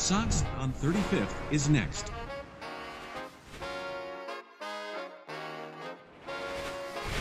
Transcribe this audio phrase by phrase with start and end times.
[0.00, 2.10] Sox on 35th is next.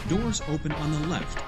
[0.07, 1.41] Doors open on the left.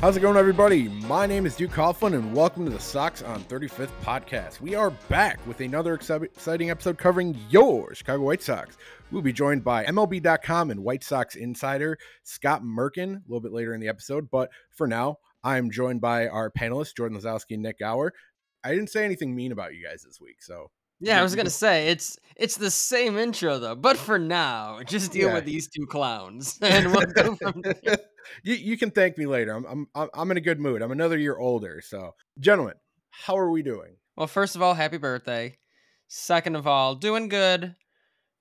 [0.00, 0.88] How's it going, everybody?
[0.88, 4.60] My name is Duke Coughlin, and welcome to the Sox on 35th podcast.
[4.60, 8.76] We are back with another exciting episode covering your Chicago White Sox.
[9.10, 13.74] We'll be joined by MLB.com and White Sox insider Scott Merkin a little bit later
[13.74, 14.30] in the episode.
[14.30, 18.12] But for now, I'm joined by our panelists, Jordan Lazowski and Nik Gaur.
[18.64, 20.70] I didn't say anything mean about you guys this week, so
[21.02, 25.10] yeah, I was gonna say it's it's the same intro though, but for now, just
[25.10, 25.34] deal yeah.
[25.34, 27.98] with these two clowns, and we'll go from there.
[28.44, 29.52] you you can thank me later.
[29.52, 30.80] I'm I'm I'm in a good mood.
[30.80, 32.74] I'm another year older, so gentlemen,
[33.10, 33.96] how are we doing?
[34.16, 35.58] Well, first of all, happy birthday.
[36.06, 37.74] Second of all, doing good.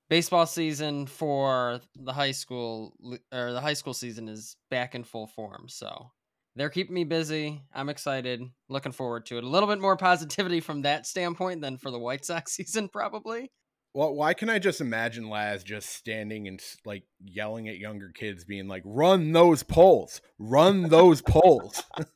[0.08, 2.94] Baseball season for the high school
[3.34, 6.12] or the high school season is back in full form, so
[6.56, 7.62] they're keeping me busy.
[7.74, 9.44] I'm excited, looking forward to it.
[9.44, 13.52] A little bit more positivity from that standpoint than for the White Sox season, probably.
[13.94, 18.46] Well, why can I just imagine Laz just standing and like yelling at younger kids,
[18.46, 21.84] being like, "Run those poles, run those poles."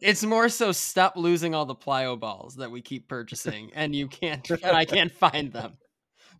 [0.00, 4.08] it's more so stop losing all the plyo balls that we keep purchasing, and you
[4.08, 5.78] can't, and I can't find them.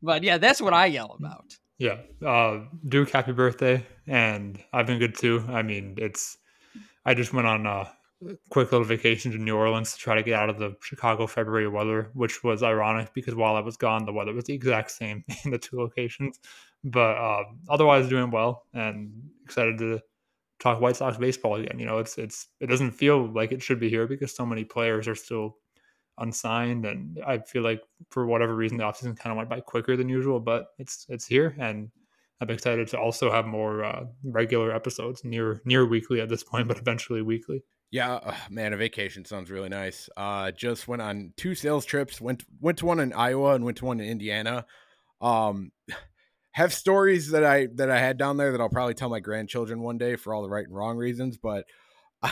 [0.02, 1.56] But yeah, that's what I yell about.
[1.78, 5.44] Yeah, uh, Duke, happy birthday, and I've been good too.
[5.48, 6.36] I mean, it's
[7.04, 7.90] I just went on a
[8.50, 11.68] quick little vacation to New Orleans to try to get out of the Chicago February
[11.68, 15.24] weather, which was ironic because while I was gone, the weather was the exact same
[15.44, 16.38] in the two locations.
[16.82, 19.12] But uh, otherwise, doing well and
[19.44, 20.00] excited to
[20.60, 21.78] talk White Sox baseball again.
[21.78, 24.64] You know, it's it's it doesn't feel like it should be here because so many
[24.64, 25.56] players are still
[26.18, 29.96] unsigned, and I feel like for whatever reason the offseason kind of went by quicker
[29.96, 30.40] than usual.
[30.40, 31.90] But it's it's here and
[32.40, 36.68] I'm excited to also have more uh, regular episodes, near near weekly at this point,
[36.68, 37.62] but eventually weekly.
[37.90, 40.08] Yeah, uh, man, a vacation sounds really nice.
[40.16, 42.20] Uh, just went on two sales trips.
[42.20, 44.66] went went to one in Iowa and went to one in Indiana.
[45.20, 45.70] Um,
[46.52, 49.80] have stories that I that I had down there that I'll probably tell my grandchildren
[49.80, 51.36] one day for all the right and wrong reasons.
[51.36, 51.66] But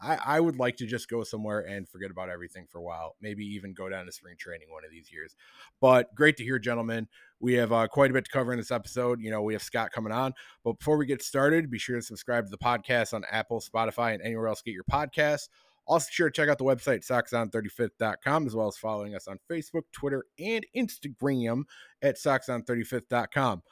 [0.00, 3.16] I, I would like to just go somewhere and forget about everything for a while.
[3.20, 5.34] Maybe even go down to spring training one of these years.
[5.80, 7.08] But great to hear, gentlemen.
[7.40, 9.20] We have uh, quite a bit to cover in this episode.
[9.20, 10.32] You know, we have Scott coming on.
[10.64, 14.14] But before we get started, be sure to subscribe to the podcast on Apple, Spotify,
[14.14, 15.48] and anywhere else get your podcasts.
[15.86, 19.82] Also, sure to check out the website, soxon35th.com, as well as following us on Facebook,
[19.92, 21.62] Twitter, and Instagram
[22.02, 23.62] at soxon35th.com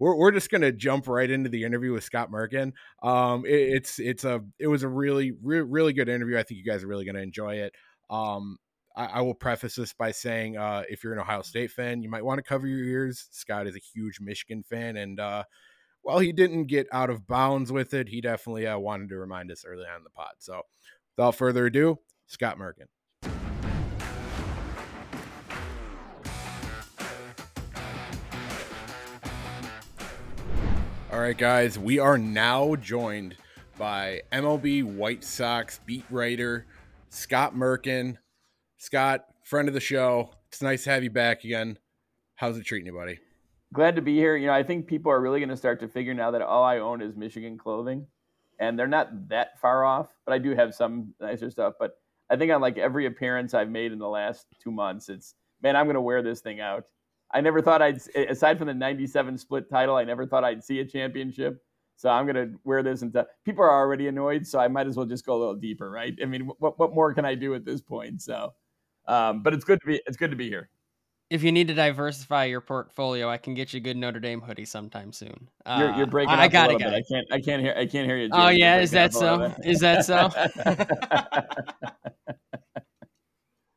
[0.00, 2.72] we're, we're just gonna jump right into the interview with Scott Merkin.
[3.02, 6.38] Um, it, it's it's a it was a really re- really good interview.
[6.38, 7.74] I think you guys are really gonna enjoy it.
[8.08, 8.56] Um,
[8.96, 12.08] I, I will preface this by saying, uh, if you're an Ohio State fan, you
[12.08, 13.28] might want to cover your ears.
[13.30, 15.44] Scott is a huge Michigan fan, and uh,
[16.02, 19.50] while he didn't get out of bounds with it, he definitely uh, wanted to remind
[19.50, 20.32] us early on in the pod.
[20.38, 20.62] So,
[21.16, 22.86] without further ado, Scott Merkin.
[31.12, 33.36] All right, guys, we are now joined
[33.76, 36.66] by MLB White Sox beat writer
[37.08, 38.16] Scott Merkin.
[38.80, 40.30] Scott, friend of the show.
[40.48, 41.78] It's nice to have you back again.
[42.36, 43.18] How's it treating you, buddy?
[43.74, 44.36] Glad to be here.
[44.36, 46.64] You know, I think people are really going to start to figure now that all
[46.64, 48.06] I own is Michigan clothing,
[48.58, 50.08] and they're not that far off.
[50.24, 51.74] But I do have some nicer stuff.
[51.78, 51.98] But
[52.30, 55.76] I think on like every appearance I've made in the last two months, it's man,
[55.76, 56.84] I'm going to wear this thing out.
[57.34, 60.80] I never thought I'd, aside from the 97 split title, I never thought I'd see
[60.80, 61.62] a championship.
[61.96, 64.46] So I'm going to wear this until people are already annoyed.
[64.46, 66.14] So I might as well just go a little deeper, right?
[66.22, 68.22] I mean, what, what more can I do at this point?
[68.22, 68.54] So,
[69.06, 70.70] um, but it's good to be, it's good to be here.
[71.30, 74.40] If you need to diversify your portfolio, I can get you a good Notre Dame
[74.40, 75.48] hoodie sometime soon.
[75.64, 76.34] Uh, you're, you're, breaking.
[76.34, 76.82] I, I got it.
[76.82, 77.26] I can't.
[77.30, 77.72] I can't hear.
[77.76, 78.28] I can't hear you.
[78.32, 79.54] Oh yeah, is that so?
[79.64, 80.28] Is that so?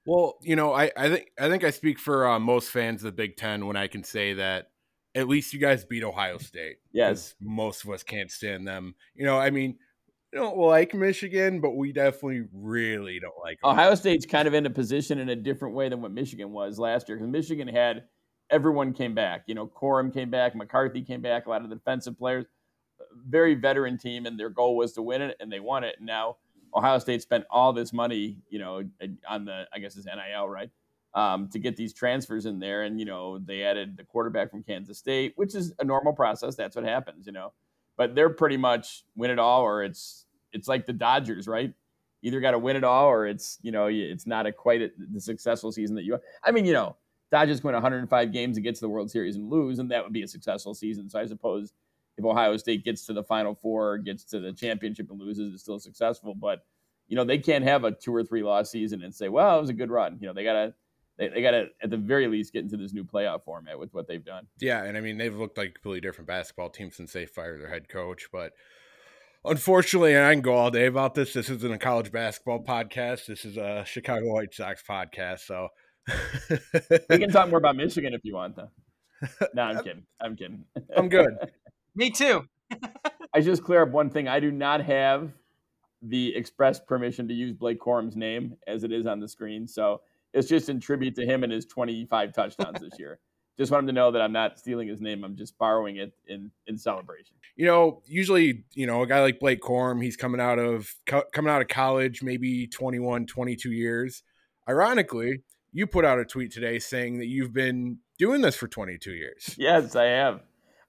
[0.06, 3.05] Well, you know, I, I think I think I speak for uh, most fans of
[3.05, 4.67] the Big Ten when I can say that
[5.16, 6.78] at least you guys beat Ohio State.
[6.91, 8.95] Yes, most of us can't stand them.
[9.16, 9.78] You know, I mean,
[10.33, 14.66] don't like Michigan, but we definitely really don't like Ohio, Ohio State's kind of in
[14.66, 18.03] a position in a different way than what Michigan was last year because Michigan had
[18.49, 19.43] everyone came back.
[19.47, 22.46] You know, Corum came back, McCarthy came back, a lot of the defensive players,
[23.28, 25.96] very veteran team, and their goal was to win it, and they won it.
[25.97, 26.37] And now
[26.75, 28.84] Ohio State spent all this money, you know,
[29.28, 30.69] on the I guess it's NIL, right?
[31.16, 34.63] Um, to get these transfers in there, and you know they added the quarterback from
[34.63, 36.55] Kansas State, which is a normal process.
[36.55, 37.53] That's what happens, you know.
[37.97, 40.22] But they're pretty much win it all, or it's
[40.53, 41.73] it's like the Dodgers, right?
[42.22, 44.91] Either got to win it all, or it's you know it's not a quite a,
[45.11, 46.17] the successful season that you.
[46.44, 46.96] I mean, you know,
[47.32, 50.14] Dodgers win 105 games and get to the World Series and lose, and that would
[50.14, 51.09] be a successful season.
[51.09, 51.73] So I suppose
[52.17, 55.64] if Ohio State gets to the Final Four, gets to the championship and loses, it's
[55.64, 56.35] still successful.
[56.35, 56.64] But
[57.08, 59.61] you know, they can't have a two or three loss season and say, well, it
[59.61, 60.17] was a good run.
[60.22, 60.73] You know, they gotta
[61.17, 64.08] they, they gotta at the very least get into this new playoff format with what
[64.08, 64.47] they've done.
[64.59, 67.61] Yeah, and I mean they've looked like a completely different basketball team since they fired
[67.61, 68.53] their head coach, but
[69.45, 71.34] unfortunately, and I can go all day about this.
[71.34, 73.25] This isn't a college basketball podcast.
[73.25, 75.40] This is a Chicago White Sox podcast.
[75.40, 75.67] So
[77.09, 78.69] we can talk more about Michigan if you want, though.
[79.53, 80.03] No, I'm kidding.
[80.22, 80.66] I'm kidding.
[80.95, 81.34] I'm good.
[81.95, 82.45] Me too.
[83.34, 84.28] I just clear up one thing.
[84.28, 85.31] I do not have
[86.01, 89.67] the express permission to use Blake Corum's name as it is on the screen.
[89.67, 90.01] So
[90.34, 93.19] it's just in tribute to him and his 25 touchdowns this year.
[93.58, 95.23] Just want him to know that I'm not stealing his name.
[95.23, 97.35] I'm just borrowing it in in celebration.
[97.55, 101.26] You know, usually, you know, a guy like Blake Corum, he's coming out of co-
[101.32, 104.23] coming out of college, maybe 21, 22 years.
[104.67, 109.11] Ironically, you put out a tweet today saying that you've been doing this for 22
[109.11, 109.56] years.
[109.58, 110.41] Yes, I have.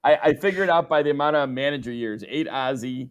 [0.02, 3.10] I, I figured out by the amount of manager years: eight Ozzie,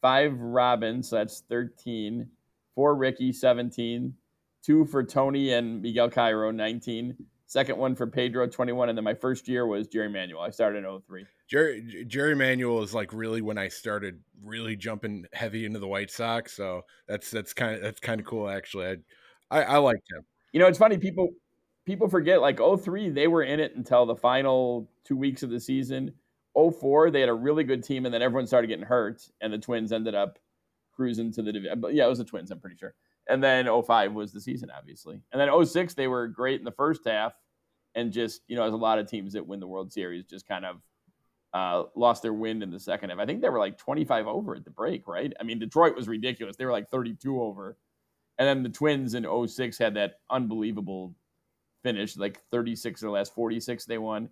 [0.00, 2.28] five Robin, so that's 13,
[2.74, 4.14] four Ricky, 17,
[4.62, 7.16] two for Tony and Miguel Cairo, 19.
[7.48, 8.90] Second one for Pedro, 21.
[8.90, 10.42] And then my first year was Jerry Manuel.
[10.42, 11.24] I started in 03.
[11.48, 16.10] Jerry, Jerry Manuel is like really when I started really jumping heavy into the White
[16.10, 16.52] Sox.
[16.52, 18.86] So that's that's kind of that's kind of cool actually.
[18.86, 18.96] I
[19.50, 20.26] I, I liked him.
[20.52, 21.30] You know, it's funny people
[21.86, 25.58] people forget like 03 they were in it until the final two weeks of the
[25.58, 26.12] season.
[26.54, 29.58] 04 they had a really good team and then everyone started getting hurt and the
[29.58, 30.38] Twins ended up
[30.92, 31.80] cruising to the division.
[31.80, 32.50] But yeah, it was the Twins.
[32.50, 32.94] I'm pretty sure
[33.28, 35.20] and then 05 was the season obviously.
[35.32, 37.34] And then 06 they were great in the first half
[37.94, 40.46] and just you know as a lot of teams that win the world series just
[40.46, 40.76] kind of
[41.54, 43.18] uh, lost their wind in the second half.
[43.18, 45.32] I think they were like 25 over at the break right?
[45.40, 46.56] I mean detroit was ridiculous.
[46.56, 47.76] They were like 32 over.
[48.38, 51.14] And then the twins in 06 had that unbelievable
[51.82, 54.30] finish like 36 of the last 46 they won.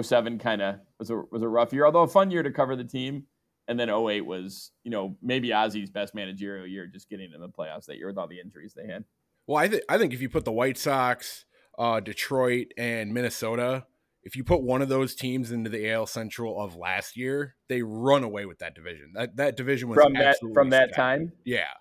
[0.00, 2.76] 07 kind of was a, was a rough year although a fun year to cover
[2.76, 3.24] the team
[3.72, 7.48] and then 08 was, you know, maybe Ozzie's best managerial year, just getting in the
[7.48, 9.04] playoffs that year with all the injuries they had.
[9.46, 11.46] Well, I think I think if you put the White Sox,
[11.78, 13.86] uh, Detroit, and Minnesota,
[14.22, 17.82] if you put one of those teams into the AL Central of last year, they
[17.82, 19.12] run away with that division.
[19.14, 21.32] That that division was from that from that time.
[21.44, 21.72] Yeah.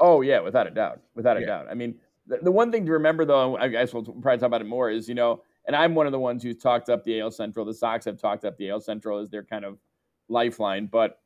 [0.00, 1.46] Oh yeah, without a doubt, without a yeah.
[1.46, 1.66] doubt.
[1.70, 1.96] I mean,
[2.26, 4.90] the, the one thing to remember though, I guess we'll probably talk about it more,
[4.90, 7.66] is you know, and I'm one of the ones who's talked up the AL Central.
[7.66, 9.78] The Sox have talked up the AL Central as their kind of
[10.28, 10.86] lifeline.
[10.86, 11.20] But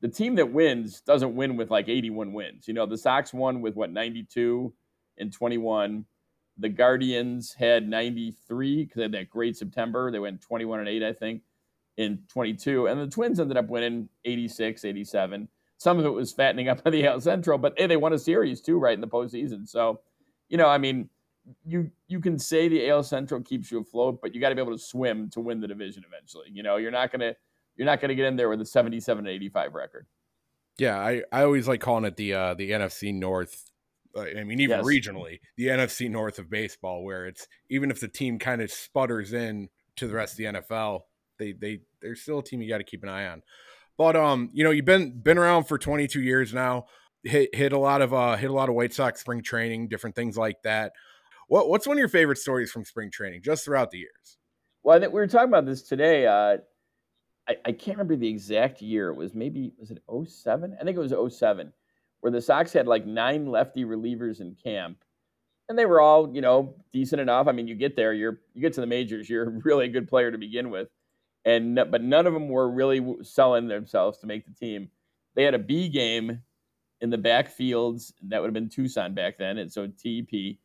[0.00, 2.68] the team that wins doesn't win with like 81 wins.
[2.68, 4.72] You know, the Sox won with what 92
[5.18, 6.04] and 21.
[6.58, 10.10] The Guardians had 93 because they had that great September.
[10.10, 11.42] They went 21 and 8, I think,
[11.96, 12.86] in 22.
[12.86, 15.48] And the Twins ended up winning 86, 87.
[15.78, 18.18] Some of it was fattening up on the AL Central, but hey, they won a
[18.18, 19.68] series too, right in the postseason.
[19.68, 20.00] So,
[20.48, 21.08] you know, I mean,
[21.64, 24.60] you you can say the AL Central keeps you afloat, but you got to be
[24.60, 26.48] able to swim to win the division eventually.
[26.52, 27.36] You know, you're not going to
[27.78, 30.06] you're not going to get in there with a 77 85 record.
[30.78, 33.64] Yeah, I, I always like calling it the uh, the NFC North.
[34.16, 34.86] Uh, I mean, even yes.
[34.86, 39.32] regionally, the NFC North of baseball, where it's even if the team kind of sputters
[39.32, 41.00] in to the rest of the NFL,
[41.38, 43.42] they they they're still a team you got to keep an eye on.
[43.96, 46.86] But um, you know, you've been been around for 22 years now.
[47.24, 50.14] Hit hit a lot of uh hit a lot of White Sox spring training, different
[50.14, 50.92] things like that.
[51.48, 54.38] What what's one of your favorite stories from spring training, just throughout the years?
[54.84, 56.26] Well, I think we were talking about this today.
[56.26, 56.58] Uh,
[57.48, 59.08] I, I can't remember the exact year.
[59.08, 60.76] It was maybe was it 07?
[60.80, 61.72] I think it was 07,
[62.20, 64.98] where the Sox had like nine lefty relievers in camp.
[65.68, 67.46] And they were all, you know, decent enough.
[67.46, 70.08] I mean, you get there, you're you get to the majors, you're really a good
[70.08, 70.88] player to begin with.
[71.44, 74.90] And but none of them were really selling themselves to make the team.
[75.34, 76.42] They had a B game
[77.00, 78.12] in the backfields.
[78.28, 80.58] That would have been Tucson back then, and so TEP.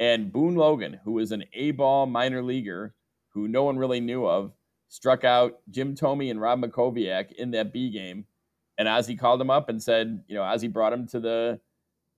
[0.00, 2.94] And Boone Logan, who was an A ball minor leaguer
[3.30, 4.52] who no one really knew of,
[4.88, 8.24] struck out Jim Thome and Rob Mackowiak in that B game.
[8.78, 11.60] And Ozzie called him up and said, you know, Ozzie brought him to the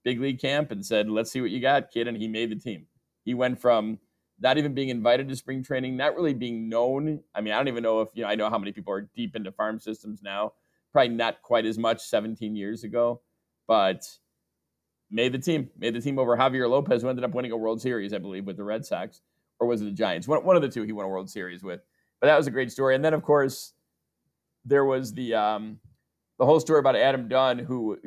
[0.05, 2.07] big league camp and said, let's see what you got, kid.
[2.07, 2.87] And he made the team.
[3.25, 3.99] He went from
[4.39, 7.21] not even being invited to spring training, not really being known.
[7.35, 9.09] I mean, I don't even know if, you know, I know how many people are
[9.15, 10.53] deep into farm systems now.
[10.93, 13.21] Probably not quite as much 17 years ago,
[13.69, 14.07] but
[15.11, 17.81] made the team, made the team over Javier Lopez, who ended up winning a World
[17.81, 19.21] Series, I believe, with the Red Sox,
[19.59, 20.27] or was it the Giants?
[20.27, 21.81] One of the two he won a World Series with.
[22.21, 22.95] But that was a great story.
[22.95, 23.73] And then, of course,
[24.65, 25.79] there was the um,
[26.39, 27.99] the whole story about Adam Dunn, who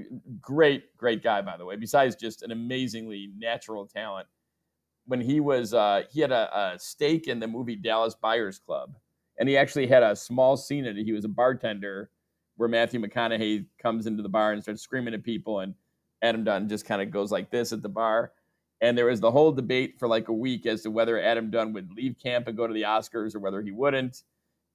[0.41, 1.75] great, great guy, by the way.
[1.75, 4.27] Besides just an amazingly natural talent,
[5.05, 8.95] when he was uh, he had a, a stake in the movie Dallas Buyers Club,
[9.39, 11.03] and he actually had a small scene in it.
[11.03, 12.09] He was a bartender
[12.57, 15.73] where Matthew McConaughey comes into the bar and starts screaming at people, and
[16.21, 18.31] Adam Dunn just kind of goes like this at the bar.
[18.83, 21.73] And there was the whole debate for like a week as to whether Adam Dunn
[21.73, 24.21] would leave camp and go to the Oscars or whether he wouldn't.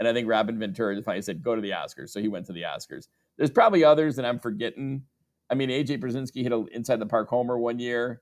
[0.00, 2.10] And I think Robin Ventura finally said, go to the Oscars.
[2.10, 3.08] So he went to the Oscars.
[3.36, 5.02] There's probably others that I'm forgetting
[5.50, 8.20] I mean, AJ Pierzynski hit an inside the park homer one year,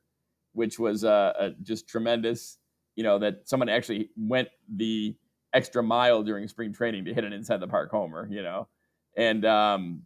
[0.52, 2.58] which was uh, uh, just tremendous.
[2.94, 5.16] You know that someone actually went the
[5.52, 8.26] extra mile during spring training to hit an inside the park homer.
[8.30, 8.68] You know,
[9.16, 10.02] and um,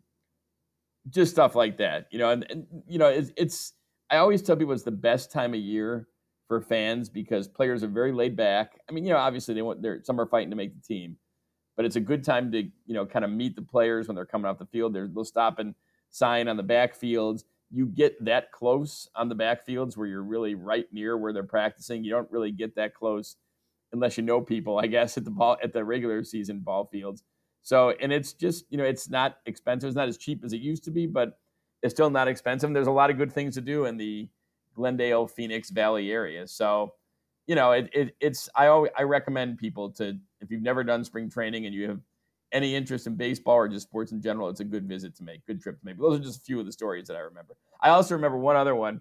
[1.09, 2.09] just stuff like that.
[2.11, 3.75] You know, and, and you know, it's, it's
[4.11, 6.09] I always tell people it's the best time of year
[6.49, 8.81] for fans because players are very laid back.
[8.89, 11.17] I mean, you know, obviously they want they're some are fighting to make the team,
[11.77, 14.27] but it's a good time to you know kind of meet the players when they're
[14.27, 14.95] coming off the field.
[14.95, 15.75] They're, they'll stop and
[16.11, 17.45] sign on the backfields.
[17.71, 22.03] You get that close on the backfields where you're really right near where they're practicing.
[22.03, 23.37] You don't really get that close
[23.93, 27.23] unless you know people, I guess, at the ball at the regular season ball fields.
[27.63, 29.87] So, and it's just you know it's not expensive.
[29.87, 31.39] It's not as cheap as it used to be, but
[31.83, 32.73] it's still not expensive.
[32.73, 34.29] There's a lot of good things to do in the
[34.75, 36.47] Glendale, Phoenix Valley area.
[36.47, 36.95] So,
[37.47, 41.05] you know, it, it it's I always I recommend people to if you've never done
[41.05, 42.01] spring training and you have
[42.53, 45.47] any interest in baseball or just sports in general, it's a good visit to make,
[45.47, 45.97] good trip to make.
[45.97, 47.57] But those are just a few of the stories that I remember.
[47.81, 49.01] I also remember one other one.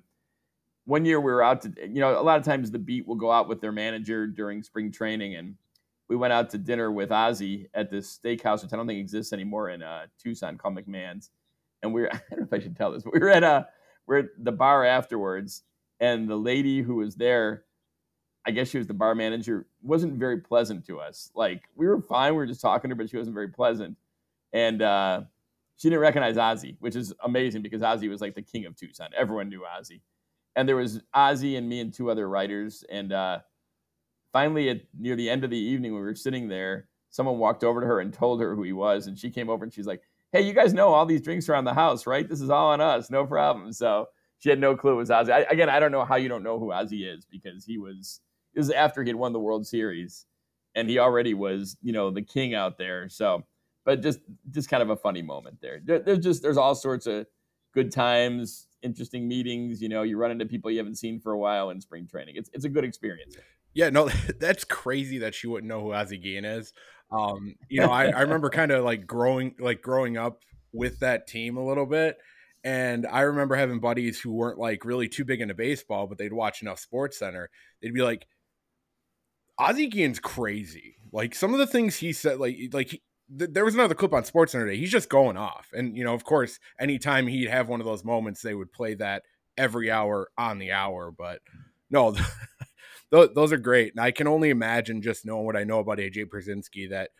[0.85, 3.15] One year we were out to, you know, a lot of times the beat will
[3.15, 5.55] go out with their manager during spring training, and
[6.07, 9.31] we went out to dinner with Ozzie at this steakhouse, which I don't think exists
[9.31, 11.29] anymore in uh, Tucson, called McMahon's.
[11.83, 13.43] And we are I don't know if I should tell this, but we were at
[13.43, 13.67] a,
[14.07, 15.63] we're at the bar afterwards,
[15.99, 17.63] and the lady who was there
[18.45, 21.31] I guess she was the bar manager, wasn't very pleasant to us.
[21.35, 23.97] Like we were fine, we were just talking to her, but she wasn't very pleasant.
[24.53, 25.21] And uh,
[25.77, 29.09] she didn't recognize Ozzie, which is amazing because Ozzie was like the king of Tucson.
[29.15, 30.01] Everyone knew Ozzie,
[30.55, 32.83] And there was Ozzie and me and two other writers.
[32.89, 33.39] And uh,
[34.33, 37.81] finally, at near the end of the evening, we were sitting there, someone walked over
[37.81, 39.05] to her and told her who he was.
[39.05, 41.65] And she came over and she's like, "Hey, you guys know all these drinks around
[41.65, 42.27] the house, right?
[42.27, 44.07] This is all on us, no problem." So
[44.39, 45.31] she had no clue it was Ozzie.
[45.31, 48.21] I, again, I don't know how you don't know who Ozzie is because he was
[48.53, 50.25] this is after he had won the World Series,
[50.75, 53.09] and he already was, you know, the king out there.
[53.09, 53.43] So,
[53.85, 54.19] but just
[54.51, 55.81] just kind of a funny moment there.
[55.83, 57.27] there there's just there's all sorts of
[57.73, 59.81] good times, interesting meetings.
[59.81, 62.35] You know, you run into people you haven't seen for a while in spring training.
[62.37, 63.37] It's it's a good experience.
[63.73, 64.09] Yeah, no,
[64.39, 66.73] that's crazy that she wouldn't know who Ozzie Guillen is.
[67.11, 71.27] Um, you know, I, I remember kind of like growing like growing up with that
[71.27, 72.17] team a little bit.
[72.63, 76.33] And I remember having buddies who weren't like really too big into baseball, but they'd
[76.33, 77.49] watch enough Sports Center.
[77.81, 78.27] They'd be like,
[79.57, 80.95] Ozzie Guillen's crazy.
[81.11, 83.01] Like some of the things he said, like like he,
[83.37, 84.77] th- there was another clip on Sports Center today.
[84.77, 88.05] He's just going off, and you know, of course, anytime he'd have one of those
[88.05, 89.23] moments, they would play that
[89.57, 91.11] every hour on the hour.
[91.11, 91.41] But
[91.89, 92.15] no,
[93.11, 95.97] those, those are great, and I can only imagine just knowing what I know about
[95.97, 97.11] AJ Pierzynski that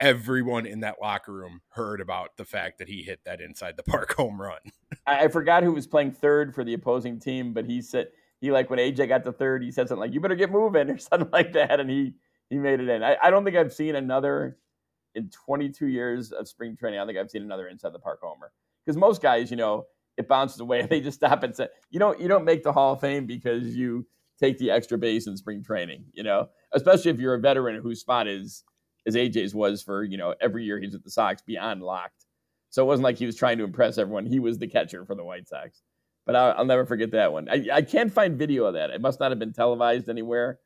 [0.00, 3.82] everyone in that locker room heard about the fact that he hit that inside the
[3.90, 4.58] park home run.
[5.06, 8.08] I forgot who was playing third for the opposing team, but he said
[8.40, 10.90] he like when AJ got to third, he said something like, "You better get moving"
[10.90, 12.14] or something like that, and he
[12.50, 13.02] he made it in.
[13.02, 14.58] I, I don't think I've seen another
[15.14, 16.98] in 22 years of spring training.
[17.00, 18.52] I think I've seen another inside the park homer
[18.84, 19.86] because most guys, you know,
[20.16, 20.80] it bounces away.
[20.80, 23.26] And they just stop and say, "You don't you don't make the Hall of Fame
[23.26, 24.06] because you
[24.42, 28.00] take the extra base in spring training." You know, especially if you're a veteran whose
[28.00, 28.64] spot is
[29.06, 32.26] as AJ's was for you know every year he's at the Sox beyond locked.
[32.70, 34.24] So it wasn't like he was trying to impress everyone.
[34.26, 35.82] He was the catcher for the White Sox
[36.24, 37.48] but I'll, I'll, never forget that one.
[37.48, 38.90] I, I can't find video of that.
[38.90, 40.58] It must not have been televised anywhere,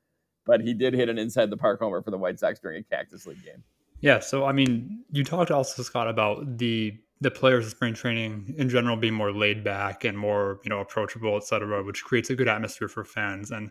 [0.45, 2.83] but he did hit an inside the park homer for the White Sox during a
[2.83, 3.63] Cactus League game.
[4.01, 8.55] Yeah, so I mean, you talked also Scott about the the players of spring training
[8.59, 12.31] in general be more laid back and more you know approachable, et cetera, which creates
[12.31, 13.71] a good atmosphere for fans, and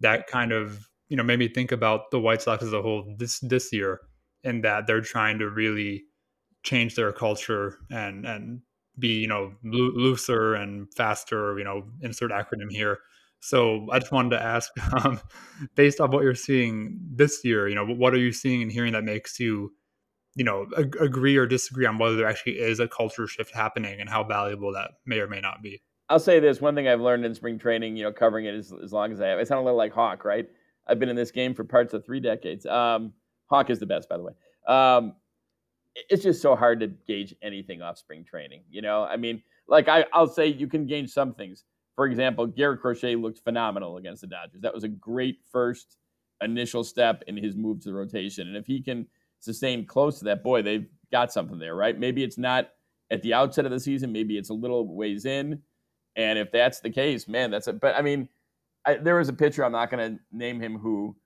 [0.00, 3.14] that kind of you know made me think about the White Sox as a whole
[3.18, 4.00] this this year,
[4.44, 6.04] in that they're trying to really
[6.62, 8.60] change their culture and and
[8.98, 12.98] be you know looser and faster you know insert acronym here.
[13.40, 14.70] So i just wanted to ask
[15.04, 15.20] um,
[15.74, 18.92] based on what you're seeing this year you know what are you seeing and hearing
[18.92, 19.72] that makes you
[20.34, 24.00] you know ag- agree or disagree on whether there actually is a culture shift happening
[24.00, 27.00] and how valuable that may or may not be i'll say this one thing i've
[27.00, 29.48] learned in spring training you know covering it as, as long as i have it
[29.48, 30.48] sounds a little like hawk right
[30.86, 33.12] i've been in this game for parts of three decades um,
[33.46, 34.32] hawk is the best by the way
[34.66, 35.14] um,
[35.94, 38.62] it's just so hard to gauge anything off spring training.
[38.70, 41.64] You know, I mean, like I, I'll say you can gauge some things.
[41.94, 44.62] For example, Garrett Crochet looked phenomenal against the Dodgers.
[44.62, 45.96] That was a great first
[46.42, 48.48] initial step in his move to the rotation.
[48.48, 49.06] And if he can
[49.44, 51.98] sustain close to that, boy, they've got something there, right?
[51.98, 52.70] Maybe it's not
[53.10, 55.62] at the outset of the season, maybe it's a little ways in.
[56.16, 57.72] And if that's the case, man, that's a.
[57.72, 58.28] But I mean,
[58.86, 59.64] I, there was a pitcher.
[59.64, 60.78] I'm not going to name him.
[60.78, 61.16] Who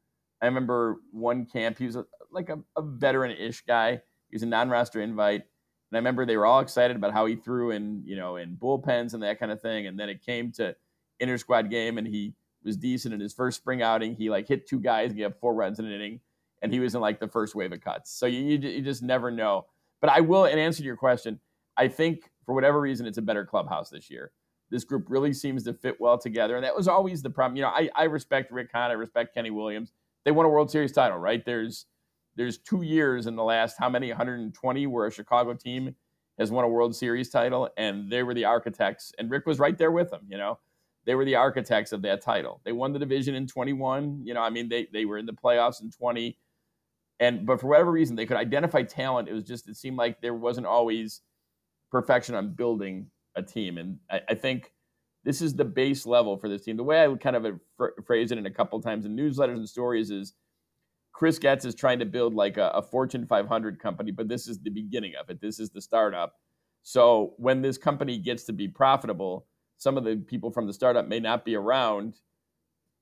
[0.40, 1.78] I remember one camp.
[1.78, 5.42] He was a, like a, a veteran-ish guy he was a non-roster invite.
[5.90, 8.56] And I remember they were all excited about how he threw in, you know, in
[8.56, 9.87] bullpens and that kind of thing.
[9.87, 10.76] And then it came to
[11.18, 14.14] inter squad game and he was decent in his first spring outing.
[14.14, 16.20] He like hit two guys and he had four runs in an inning.
[16.62, 18.12] And he was in like the first wave of cuts.
[18.12, 19.67] So you, you, you just never know.
[20.00, 21.41] But I will, in answer to your question,
[21.77, 24.33] I think for whatever reason, it's a better clubhouse this year.
[24.71, 26.57] This group really seems to fit well together.
[26.57, 27.57] And that was always the problem.
[27.57, 29.93] You know, I, I respect Rick Hahn, I respect Kenny Williams.
[30.25, 31.45] They won a World Series title, right?
[31.45, 31.87] There's
[32.37, 35.95] there's two years in the last how many 120 where a Chicago team
[36.38, 39.77] has won a World Series title, and they were the architects, and Rick was right
[39.77, 40.21] there with them.
[40.29, 40.59] You know,
[41.05, 42.61] they were the architects of that title.
[42.65, 44.21] They won the division in 21.
[44.25, 46.38] You know, I mean, they they were in the playoffs in 20,
[47.20, 49.28] and but for whatever reason, they could identify talent.
[49.28, 51.22] It was just it seemed like there wasn't always
[51.90, 54.72] perfection on building a team, and I, I think
[55.25, 56.76] this is the base level for this team.
[56.76, 57.60] The way I would kind of
[58.06, 60.34] phrase it in a couple times in newsletters and stories is
[61.12, 64.60] Chris Getz is trying to build like a, a, Fortune 500 company, but this is
[64.60, 65.40] the beginning of it.
[65.40, 66.37] This is the startup.
[66.84, 69.46] So when this company gets to be profitable,
[69.78, 72.14] some of the people from the startup may not be around.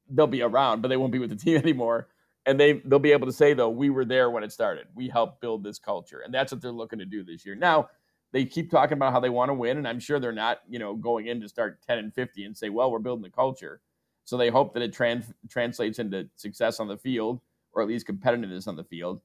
[0.08, 2.08] They'll be around, but they won't be with the team anymore.
[2.46, 4.86] And they they'll be able to say though, we were there when it started.
[4.94, 7.56] We helped build this culture, and that's what they're looking to do this year.
[7.56, 7.88] Now
[8.32, 10.78] they keep talking about how they want to win, and I'm sure they're not you
[10.78, 13.80] know going in to start 10 and 50 and say, well, we're building the culture.
[14.24, 17.40] So they hope that it trans- translates into success on the field
[17.72, 19.20] or at least competitiveness on the field.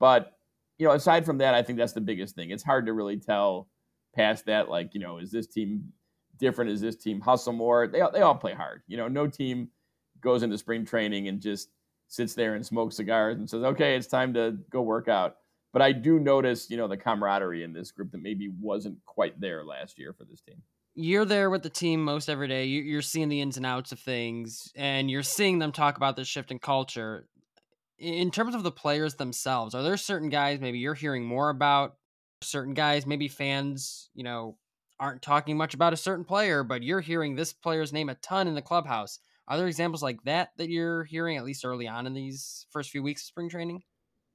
[0.00, 0.32] But
[0.78, 2.50] you know, aside from that, I think that's the biggest thing.
[2.50, 3.68] It's hard to really tell
[4.14, 4.70] past that.
[4.70, 5.92] Like, you know, is this team
[6.38, 6.70] different?
[6.70, 7.86] Is this team hustle more?
[7.86, 8.82] They they all play hard.
[8.88, 9.68] You know, no team
[10.20, 11.68] goes into spring training and just
[12.10, 15.38] sits there and smokes cigars and says, "Okay, it's time to go work out."
[15.72, 19.40] But I do notice, you know, the camaraderie in this group that maybe wasn't quite
[19.40, 20.62] there last year for this team
[20.96, 22.64] you're there with the team most every day.
[22.64, 26.26] You're seeing the ins and outs of things, and you're seeing them talk about this
[26.26, 27.28] shift in culture
[28.00, 31.96] in terms of the players themselves, are there certain guys maybe you're hearing more about?
[32.42, 34.56] Certain guys, maybe fans, you know,
[34.98, 38.48] aren't talking much about a certain player, but you're hearing this player's name a ton
[38.48, 39.18] in the clubhouse.
[39.50, 42.90] Are there examples like that that you're hearing at least early on in these first
[42.90, 43.82] few weeks of spring training?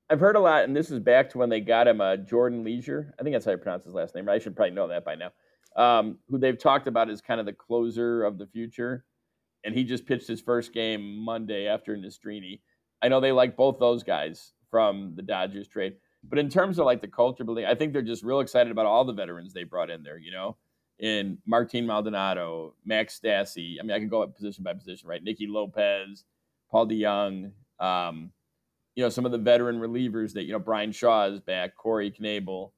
[0.10, 2.65] I've heard a lot, and this is back to when they got him uh, Jordan
[2.65, 3.15] Leasure.
[3.17, 4.27] I think that's how you pronounce his last name.
[4.27, 5.31] I should probably know that by now.
[5.77, 9.05] Um, who they've talked about as kind of the closer of the future,
[9.63, 12.60] and he just pitched his first game Monday after Nastrini.
[13.01, 15.94] I know they like both those guys from the Dodgers trade.
[16.27, 18.85] But in terms of like the culture building, I think they're just real excited about
[18.85, 20.57] all the veterans they brought in there, you know,
[21.00, 23.77] in Martin Maldonado, Max Stassi.
[23.79, 25.24] I mean, I can go up position by position, right?
[25.24, 26.24] Nicky Lopez,
[26.72, 28.31] Paul DeJong, um,
[28.96, 32.12] you know, some of the veteran relievers that, you know, Bryan Shaw is back, Corey
[32.12, 32.72] Knebel,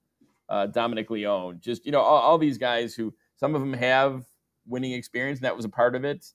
[0.49, 4.25] uh, Dominic Leone, just, you know, all, all these guys who some of them have
[4.65, 6.25] winning experience, and that was a part of it.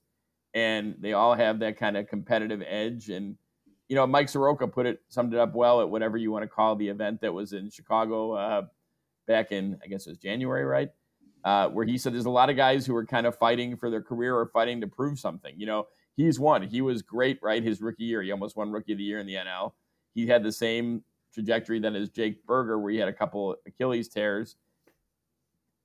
[0.54, 3.08] And they all have that kind of competitive edge.
[3.08, 3.36] And,
[3.88, 6.48] you know, Mike Soroka put it summed it up well at whatever you want to
[6.48, 8.62] call the event that was in Chicago uh,
[9.26, 10.90] back in I guess it was January, right?
[11.44, 13.90] Uh, where he said there's a lot of guys who are kind of fighting for
[13.90, 15.52] their career or fighting to prove something.
[15.56, 16.62] You know, he's won.
[16.62, 17.62] He was great, right?
[17.62, 19.72] His rookie year, he almost won Rookie of the Year in the NL.
[20.14, 21.02] He had the same
[21.32, 24.56] trajectory then as Jake Burger, where he had a couple Achilles tears,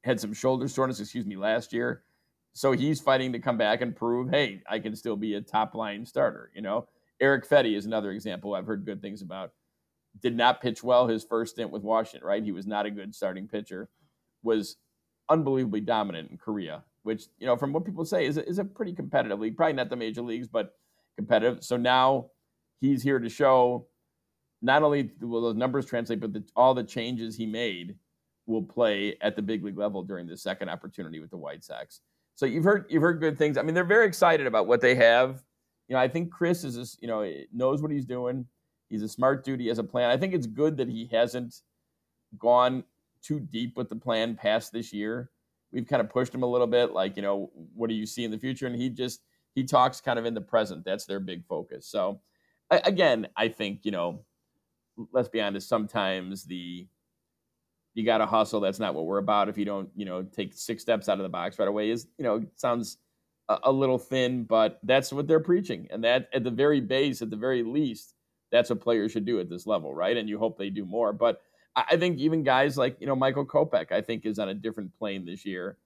[0.03, 2.03] had some shoulder soreness, excuse me, last year.
[2.53, 5.75] So he's fighting to come back and prove, hey, I can still be a top
[5.75, 6.51] line starter.
[6.55, 6.87] You know,
[7.19, 9.53] Eric Fedde is another example I've heard good things about.
[10.21, 12.43] Did not pitch well his first stint with Washington, right?
[12.43, 13.89] He was not a good starting pitcher.
[14.41, 14.77] Was
[15.29, 18.65] unbelievably dominant in Korea, which, you know, from what people say is a, is a
[18.65, 19.57] pretty competitive league.
[19.57, 20.75] Probably not the major leagues, but
[21.15, 21.63] competitive.
[21.63, 22.27] So now
[22.79, 23.87] he's here to show
[24.61, 27.95] not only will those numbers translate, but the, all the changes he made
[28.45, 32.01] will play at the big league level during the second opportunity with the White Sox.
[32.35, 33.57] So you've heard you've heard good things.
[33.57, 35.43] I mean, they're very excited about what they have
[35.87, 38.45] you know, I think Chris is, just, you know, knows what he's doing.
[38.89, 39.59] He's a smart dude.
[39.59, 40.09] He has a plan.
[40.09, 41.61] I think it's good that he hasn't
[42.37, 42.83] gone
[43.27, 45.29] too deep with the plan past this year.
[45.71, 48.23] We've kind of pushed him a little bit, like, you know, what do you see
[48.23, 48.67] in the future?
[48.67, 49.21] And he just
[49.53, 50.85] he talks kind of in the present.
[50.85, 51.87] That's their big focus.
[51.87, 52.21] So,
[52.69, 54.23] again, I think you know,
[55.11, 55.67] let's be honest.
[55.67, 56.87] Sometimes the
[57.93, 58.59] you got to hustle.
[58.59, 59.49] That's not what we're about.
[59.49, 62.07] If you don't, you know, take six steps out of the box right away, is
[62.17, 62.99] you know, sounds
[63.49, 65.87] a, little thin, but that's what they're preaching.
[65.89, 68.13] And that at the very base, at the very least,
[68.51, 70.17] that's what players should do at this level, right?
[70.17, 71.13] And you hope they do more.
[71.13, 71.41] But
[71.77, 74.97] I think even guys like, you know, Michael Kopech, I think is on a different
[74.97, 75.77] plane this year.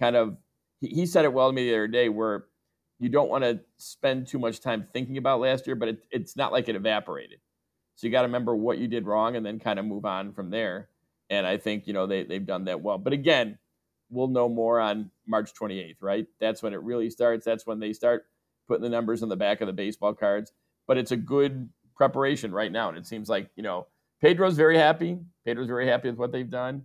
[0.00, 0.36] Kind of,
[0.80, 2.46] he, said it well to me the other day where
[2.98, 6.36] you don't want to spend too much time thinking about last year, but it, it's
[6.36, 7.40] not like it evaporated.
[7.94, 10.32] So you got to remember what you did wrong and then kind of move on
[10.32, 10.88] from there.
[11.28, 12.98] And I think, you know, they, they've done that well.
[12.98, 13.58] But again,
[14.10, 16.26] we'll know more on March 28th, right?
[16.40, 17.44] That's when it really starts.
[17.44, 18.24] That's when they start
[18.66, 20.52] putting the numbers on the back of the baseball cards.
[20.86, 22.88] But it's a good preparation right now.
[22.88, 23.86] And it seems like, you know,
[24.20, 25.18] Pedro's very happy.
[25.44, 26.82] Pedro's very happy with what they've done.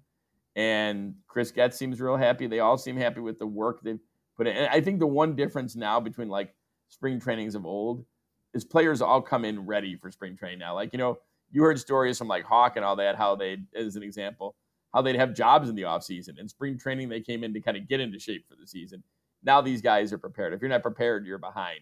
[0.55, 2.47] And Chris Getz seems real happy.
[2.47, 3.99] They all seem happy with the work they've
[4.35, 4.57] put in.
[4.57, 6.53] And I think the one difference now between like
[6.89, 8.05] spring trainings of old
[8.53, 10.73] is players all come in ready for spring training now.
[10.73, 11.19] Like, you know,
[11.51, 14.55] you heard stories from like Hawk and all that, how they, as an example,
[14.93, 16.39] how they'd have jobs in the offseason.
[16.39, 19.03] In spring training, they came in to kind of get into shape for the season.
[19.43, 20.53] Now these guys are prepared.
[20.53, 21.81] If you're not prepared, you're behind.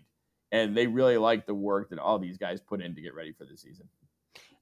[0.51, 3.31] And they really like the work that all these guys put in to get ready
[3.31, 3.87] for the season.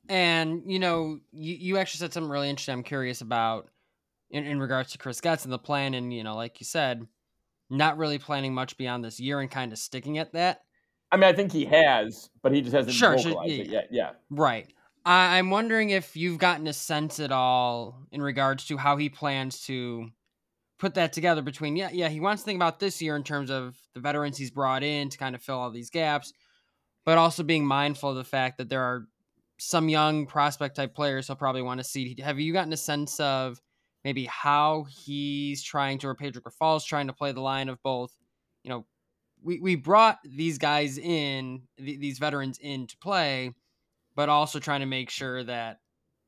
[0.09, 2.73] And you know, you, you actually said something really interesting.
[2.73, 3.69] I'm curious about
[4.29, 7.05] in, in regards to Chris Getz and the plan, and you know, like you said,
[7.69, 10.61] not really planning much beyond this year and kind of sticking at that.
[11.11, 13.69] I mean, I think he has, but he just hasn't Sure, vocalized sure, yeah, it
[13.69, 13.87] yet.
[13.91, 14.11] Yeah.
[14.29, 14.67] Right.
[15.05, 19.09] I, I'm wondering if you've gotten a sense at all in regards to how he
[19.09, 20.09] plans to
[20.79, 23.49] put that together between yeah, yeah, he wants to think about this year in terms
[23.49, 26.33] of the veterans he's brought in to kind of fill all these gaps,
[27.05, 29.07] but also being mindful of the fact that there are
[29.57, 32.15] some young prospect type players he'll probably want to see.
[32.21, 33.61] Have you gotten a sense of
[34.03, 38.15] maybe how he's trying to, or Pedro Grifol's trying to play the line of both,
[38.63, 38.85] you know,
[39.41, 43.51] we, we brought these guys in, th- these veterans in to play,
[44.15, 45.79] but also trying to make sure that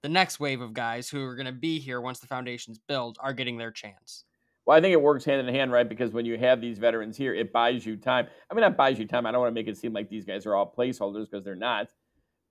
[0.03, 3.17] the next wave of guys who are going to be here once the foundation's built
[3.19, 4.23] are getting their chance.
[4.65, 5.87] Well, I think it works hand in hand, right?
[5.87, 8.27] Because when you have these veterans here, it buys you time.
[8.49, 9.25] I mean, not buys you time.
[9.25, 11.55] I don't want to make it seem like these guys are all placeholders because they're
[11.55, 11.87] not,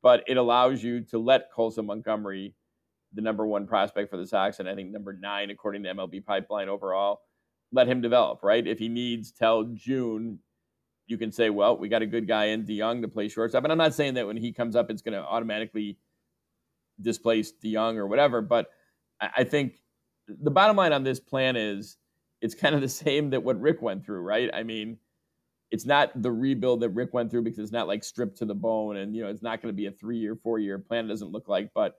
[0.03, 2.55] but it allows you to let Colson Montgomery,
[3.13, 6.25] the number one prospect for the Sox, and I think number nine according to MLB
[6.25, 7.21] Pipeline overall,
[7.73, 8.67] let him develop, right?
[8.67, 10.39] If he needs till June,
[11.07, 13.65] you can say, well, we got a good guy in DeJong to play shortstop.
[13.65, 15.99] And I'm not saying that when he comes up, it's going to automatically
[17.01, 18.71] displace DeJong or whatever, but
[19.21, 19.81] I think
[20.29, 21.97] the bottom line on this plan is
[22.41, 24.51] it's kind of the same that what Rick went through, right?
[24.53, 24.99] I mean,
[25.71, 28.55] it's not the rebuild that Rick went through because it's not like stripped to the
[28.55, 31.07] bone and you know it's not going to be a three year, four year plan.
[31.07, 31.97] It doesn't look like, but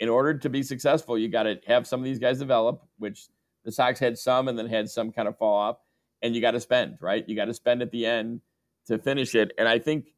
[0.00, 3.28] in order to be successful, you got to have some of these guys develop, which
[3.64, 5.76] the Sox had some and then had some kind of fall off,
[6.22, 7.24] and you got to spend, right?
[7.28, 8.40] You got to spend at the end
[8.86, 9.52] to finish it.
[9.56, 10.12] And I think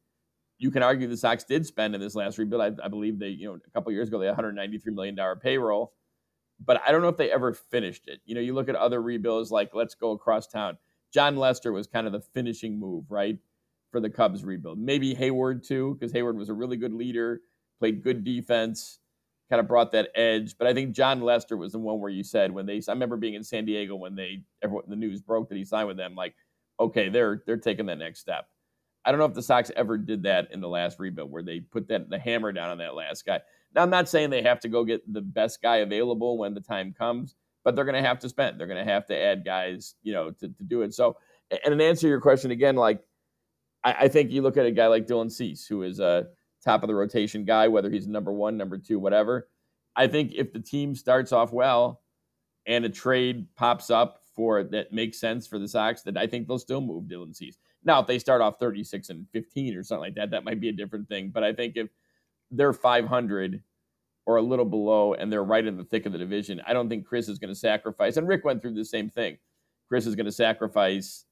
[0.57, 2.61] you can argue the Sox did spend in this last rebuild.
[2.61, 5.35] I, I believe they, you know, a couple years ago they had 193 million dollar
[5.35, 5.93] payroll
[6.65, 8.19] but I don't know if they ever finished it.
[8.25, 10.77] You know, you look at other rebuilds like let's go across town.
[11.13, 13.37] Jon Lester was kind of the finishing move, right,
[13.91, 14.79] for the Cubs rebuild.
[14.79, 17.41] Maybe Heyward too, because Heyward was a really good leader,
[17.79, 18.99] played good defense,
[19.49, 20.57] kind of brought that edge.
[20.57, 23.17] But I think Jon Lester was the one where you said when they, I remember
[23.17, 26.15] being in San Diego when they, everyone, the news broke that he signed with them,
[26.15, 26.35] like,
[26.79, 28.47] okay, they're they're taking that next step.
[29.05, 31.61] I don't know if the Sox ever did that in the last rebuild where they
[31.61, 33.39] put that the hammer down on that last guy.
[33.73, 36.61] Now, I'm not saying they have to go get the best guy available when the
[36.61, 37.35] time comes,
[37.67, 38.57] but they're going to have to spend.
[38.57, 40.93] They're going to have to add guys, you know, to, to do it.
[40.93, 41.17] So,
[41.51, 43.01] and in answer your question again, like
[43.83, 46.27] I, I think you look at a guy like Dylan Cease, who is a
[46.63, 49.49] top of the rotation guy, whether he's number one, number two, whatever.
[49.97, 52.03] I think if the team starts off well
[52.65, 56.47] and a trade pops up for that makes sense for the Sox, that I think
[56.47, 57.57] they'll still move Dylan Cease.
[57.83, 60.69] Now, if they start off 36 and 15 or something like that, that might be
[60.69, 61.31] a different thing.
[61.33, 61.89] But I think if
[62.49, 63.61] they're 500
[64.27, 66.89] or a little below and they're right in the thick of the division, I don't
[66.89, 68.17] think Chris is going to sacrifice.
[68.17, 69.37] And Rick went through the same thing.
[69.87, 71.23] Chris is going to sacrifice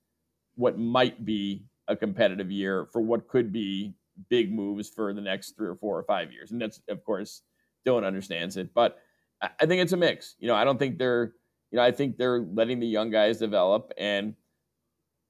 [0.55, 3.93] what might be a competitive year for what could be
[4.29, 6.51] big moves for the next three or four or five years.
[6.51, 7.41] And that's, of course,
[7.86, 8.73] Dylan understands it.
[8.73, 8.97] But
[9.41, 10.36] I think it's a mix.
[10.39, 11.34] You know, I don't think they're,
[11.71, 13.91] you know, I think they're letting the young guys develop.
[13.97, 14.36] And,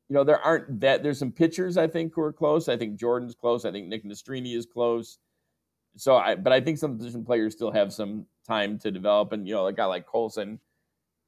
[0.08, 2.70] you know, there aren't that, there's some pitchers, I think, who are close.
[2.70, 3.66] I think Jordan's close.
[3.66, 5.18] I think Nick Nastrini is close
[5.98, 9.48] so I, but I think some position players still have some time to develop, and
[9.48, 10.60] you know, a guy like Colson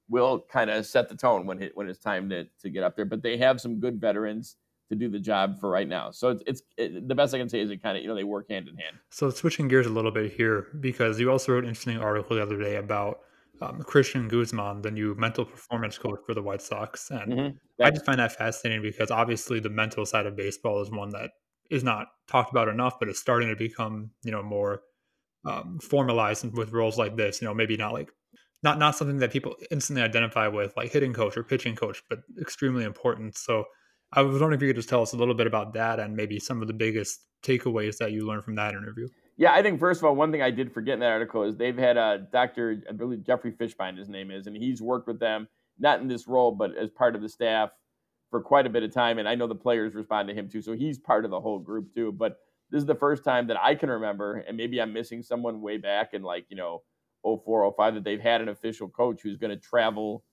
[0.09, 2.95] will kind of set the tone when it, when it's time to to get up
[2.95, 3.05] there.
[3.05, 4.57] But they have some good veterans
[4.89, 6.11] to do the job for right now.
[6.11, 8.15] So it's, it's it, the best I can say is it kind of you know
[8.15, 8.97] they work hand in hand.
[9.09, 12.41] So switching gears a little bit here because you also wrote an interesting article the
[12.41, 13.19] other day about
[13.61, 17.83] um, Cristian Guzman, the new mental performance coach for the White Sox, and mm-hmm.
[17.83, 21.31] I just find that fascinating because obviously the mental side of baseball is one that
[21.69, 24.81] is not talked about enough, but it's starting to become you know more
[25.45, 27.41] um, formalized with roles like this.
[27.41, 28.09] You know, maybe not like
[28.63, 32.19] not not something that people instantly identify with, like hitting coach or pitching coach, but
[32.39, 33.37] extremely important.
[33.37, 33.65] So
[34.13, 36.15] I was wondering if you could just tell us a little bit about that and
[36.15, 39.07] maybe some of the biggest takeaways that you learned from that interview.
[39.35, 41.55] Yeah, I think first of all, one thing I did forget in that article is
[41.55, 42.81] they've had a Dr.
[42.89, 45.47] I believe Jeffrey Fishbein, his name is, and he's worked with them
[45.79, 47.69] not in this role, but as part of the staff
[48.29, 50.61] for quite a bit of time, and I know the players respond to him too.
[50.61, 52.11] So he's part of the whole group too.
[52.11, 52.37] But
[52.69, 55.77] this is the first time that I can remember, and maybe I'm missing someone way
[55.77, 56.83] back in like you know
[57.23, 60.23] 04, 05 that they've had an official coach who's going to travel.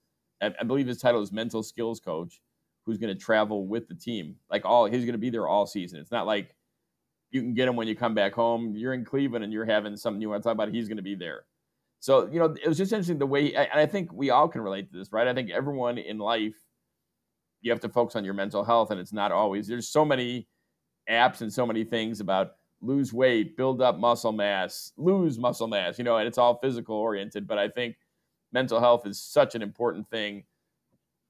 [0.42, 2.40] I believe his title is mental skills coach,
[2.85, 4.37] who's going to travel with the team.
[4.50, 6.00] Like all, he's going to be there all season.
[6.00, 6.54] It's not like
[7.30, 8.74] you can get him when you come back home.
[8.76, 10.68] You're in Cleveland and you're having something you want to talk about.
[10.68, 11.44] He's going to be there.
[12.00, 14.61] So you know, it was just interesting the way, and I think we all can
[14.61, 15.26] relate to this, right?
[15.26, 16.54] I think everyone in life
[17.64, 20.46] you have to focus on your mental health and it's not always there's so many
[21.11, 25.98] apps and so many things about lose weight build up muscle mass lose muscle mass
[25.98, 27.96] you know and it's all physical oriented but i think
[28.53, 30.44] mental health is such an important thing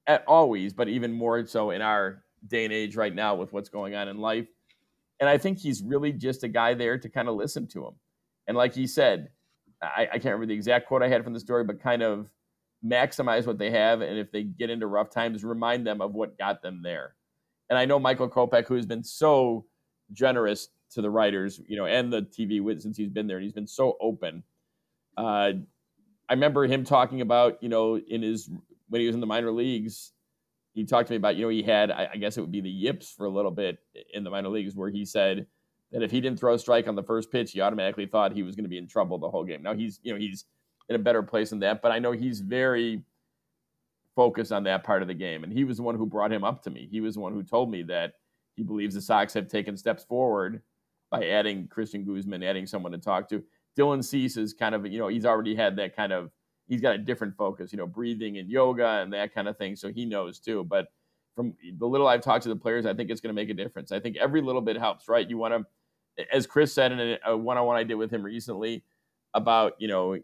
[0.07, 3.69] at always, but even more so in our day and age right now with what's
[3.69, 4.47] going on in life.
[5.21, 7.95] And I think he's really just a guy there to kind of listen to him.
[8.47, 9.31] And like he said,
[9.83, 12.31] I, I can't remember the exact quote I had from the story, but kind of
[12.85, 14.01] maximize what they have.
[14.01, 17.15] And if they get into rough times, remind them of what got them there.
[17.71, 19.65] And I know Michael Kopech, who has been so
[20.13, 23.53] generous to the writers, you know, and the TV since he's been there, and he's
[23.53, 24.43] been so open.
[25.17, 25.53] Uh,
[26.29, 28.51] I remember him talking about, you know, in his
[28.89, 30.13] when he was in the minor leagues,
[30.73, 32.61] he talked to me about, you know, he had, I, I guess it would be
[32.61, 33.79] the yips for a little bit
[34.13, 35.47] in the minor leagues, where he said
[35.93, 38.43] that if he didn't throw a strike on the first pitch, he automatically thought he
[38.43, 39.63] was going to be in trouble the whole game.
[39.63, 40.45] Now he's, you know, he's
[40.89, 43.03] in a better place than that, but I know he's very
[44.15, 45.43] focused on that part of the game.
[45.43, 46.89] And he was the one who brought him up to me.
[46.91, 48.15] He was the one who told me that
[48.55, 50.63] he believes the Sox have taken steps forward
[51.11, 53.43] by adding Christian Guzman, adding someone to talk to.
[53.77, 56.31] Dylan Cease is kind of, you know, he's already had that kind of,
[56.69, 59.75] he's got a different focus, you know, breathing and yoga and that kind of thing.
[59.75, 60.65] So he knows too.
[60.65, 60.89] But
[61.35, 63.55] from the little I've talked to the players, I think it's going to make a
[63.55, 63.91] difference.
[63.91, 65.29] I think every little bit helps, right?
[65.29, 65.67] You want
[66.17, 68.85] to, as Chris said in a one on one I did with him recently
[69.35, 70.19] about, you know,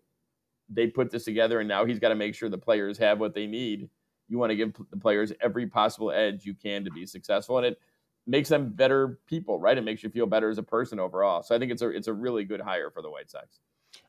[0.70, 3.34] they put this together and now he's got to make sure the players have what
[3.34, 3.90] they need.
[4.28, 7.58] You want to give the players every possible edge you can to be successful.
[7.58, 7.80] And it,
[8.26, 9.76] makes them better people, right?
[9.76, 11.42] It makes you feel better as a person overall.
[11.42, 13.60] So I think it's a it's a really good hire for the White Sox.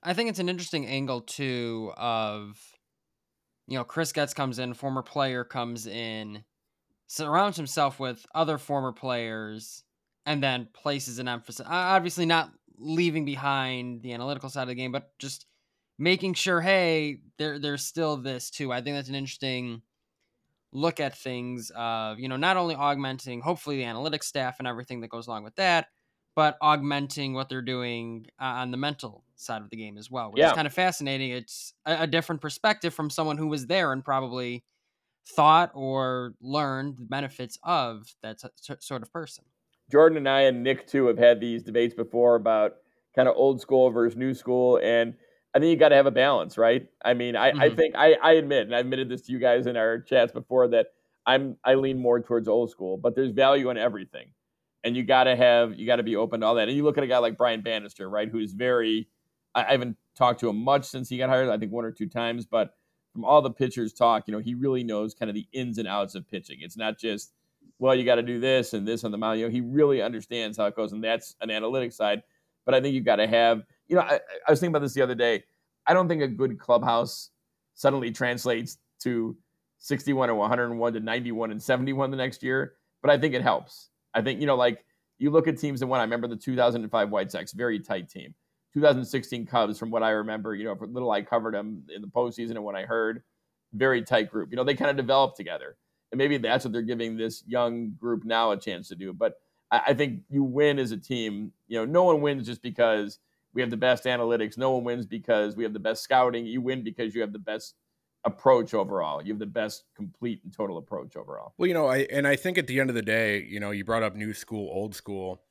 [0.04, 2.60] I think it's an interesting angle too of
[3.68, 6.44] you know, Chris Getz comes in, former player comes in,
[7.08, 9.84] surrounds himself with other former players,
[10.26, 11.66] and then places an emphasis.
[11.70, 15.46] Obviously, not leaving behind the analytical side of the game, but just
[16.02, 18.74] making sure, hey, there there's still this too.
[18.74, 19.84] I think that's an interesting
[20.74, 25.02] look at things of you know not only augmenting hopefully the analytics staff and everything
[25.02, 25.88] that goes along with that
[26.34, 30.32] but augmenting what they're doing uh, on the mental side of the game as well
[30.32, 30.48] which yeah.
[30.48, 34.06] is kind of fascinating it's a, a, different perspective from someone who was there and
[34.06, 34.64] probably
[35.36, 39.44] thought or learned the benefits of that t- sort of person
[39.92, 42.76] jordan and i and nick too have had these debates before about
[43.14, 45.16] kind of old school versus new school and
[45.54, 46.88] I think you got to have a balance, right?
[47.04, 47.62] I mean, I, mm-hmm.
[47.62, 50.32] I think I, I admit, and I admitted this to you guys in our chats
[50.32, 50.88] before that
[51.26, 54.32] I'm I lean more towards old school, but there's value in everything,
[54.84, 56.68] and you got to have you got to be open to all that.
[56.68, 59.08] And you look at a guy like Brian Bannister, right, who's very
[59.54, 61.50] I, I haven't talked to him much since he got hired.
[61.50, 62.74] I think one or two times, but
[63.14, 65.88] from all the pitchers talk, you know, he really knows kind of the ins and
[65.88, 66.60] outs of pitching.
[66.62, 67.34] It's not just
[67.78, 69.40] well, you got to do this and this on the mound.
[69.40, 72.24] You know, he really understands how it goes, and that's an analytic side.
[72.66, 74.94] But I think you've got to have you know, I, I was thinking about this
[74.94, 75.44] the other day.
[75.86, 77.30] I don't think a good clubhouse
[77.74, 79.36] suddenly translates to
[79.80, 83.90] 61 or 101 to 91 and 71 the next year, but I think it helps.
[84.14, 84.86] I think, you know, like
[85.20, 86.00] you look at teams that won.
[86.00, 88.34] I remember the 2005 White Sox, very tight team.
[88.74, 92.08] 2016 Cubs, from what I remember, you know, for little I covered them in the
[92.08, 93.24] postseason and when I heard,
[93.74, 94.52] very tight group.
[94.52, 95.76] You know, they kind of developed together.
[96.14, 99.12] And maybe that's what they're giving this young group now a chance to do.
[99.12, 99.34] But
[99.70, 101.52] I, I think you win as a team.
[101.68, 103.20] You know, no one wins just because–
[103.54, 104.58] we have the best analytics.
[104.58, 106.46] No one wins because we have the best scouting.
[106.46, 107.76] You win because you have the best
[108.24, 109.22] approach overall.
[109.22, 111.54] You have the best complete and total approach overall.
[111.58, 113.72] Well, you know, I and I think at the end of the day, you know,
[113.72, 115.42] you brought up new school, old school.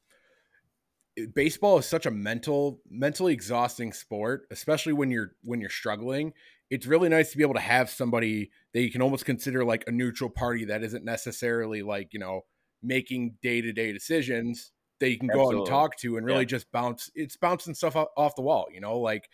[1.34, 6.32] Baseball is such a mental, mentally exhausting sport, especially when you're when you're struggling.
[6.70, 9.82] It's really nice to be able to have somebody that you can almost consider like
[9.88, 12.42] a neutral party that isn't necessarily like, you know,
[12.80, 15.54] making day-to-day decisions that you can Absolutely.
[15.54, 16.46] go out and talk to and really yeah.
[16.46, 19.28] just bounce it's bouncing stuff off the wall you know like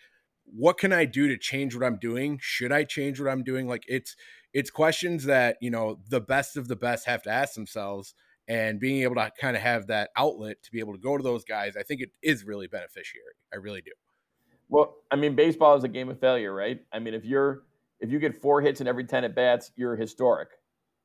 [0.45, 2.39] what can i do to change what i'm doing?
[2.41, 3.67] Should i change what i'm doing?
[3.67, 4.15] Like it's
[4.53, 8.13] it's questions that you know the best of the best have to ask themselves
[8.47, 11.23] and being able to kind of have that outlet to be able to go to
[11.23, 13.91] those guys i think it is really beneficiary i really do.
[14.69, 16.79] Well i mean baseball is a game of failure right?
[16.91, 17.63] I mean if you're
[17.99, 20.49] if you get four hits in every 10 at bats you're historic.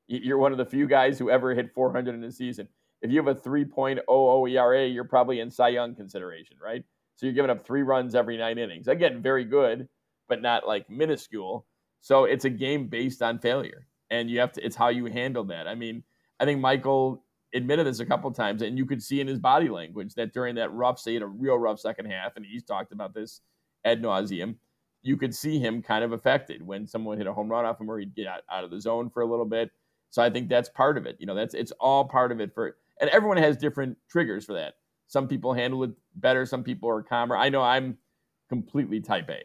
[0.08, 2.68] You're one of the few guys who ever hit 400 in a season
[3.02, 6.84] if you have a 3.00 ERA, you're probably in Cy Young consideration, right?
[7.16, 8.88] So you're giving up three runs every nine innings.
[8.88, 9.88] Again, very good,
[10.28, 11.66] but not like minuscule.
[12.00, 13.86] So it's a game based on failure.
[14.10, 15.66] And you have to, it's how you handle that.
[15.66, 16.02] I mean,
[16.40, 19.68] I think Michael admitted this a couple times, and you could see in his body
[19.68, 23.14] language that during that rough, say, a real rough second half, and he's talked about
[23.14, 23.40] this
[23.84, 24.56] ad nauseum,
[25.02, 27.90] you could see him kind of affected when someone hit a home run off him
[27.90, 29.70] or he'd get out, out of the zone for a little bit.
[30.10, 31.16] So I think that's part of it.
[31.18, 34.54] You know, that's it's all part of it for and everyone has different triggers for
[34.54, 34.74] that.
[35.08, 37.36] Some people handle it better, some people are calmer.
[37.36, 37.98] I know I'm
[38.48, 39.42] completely type A.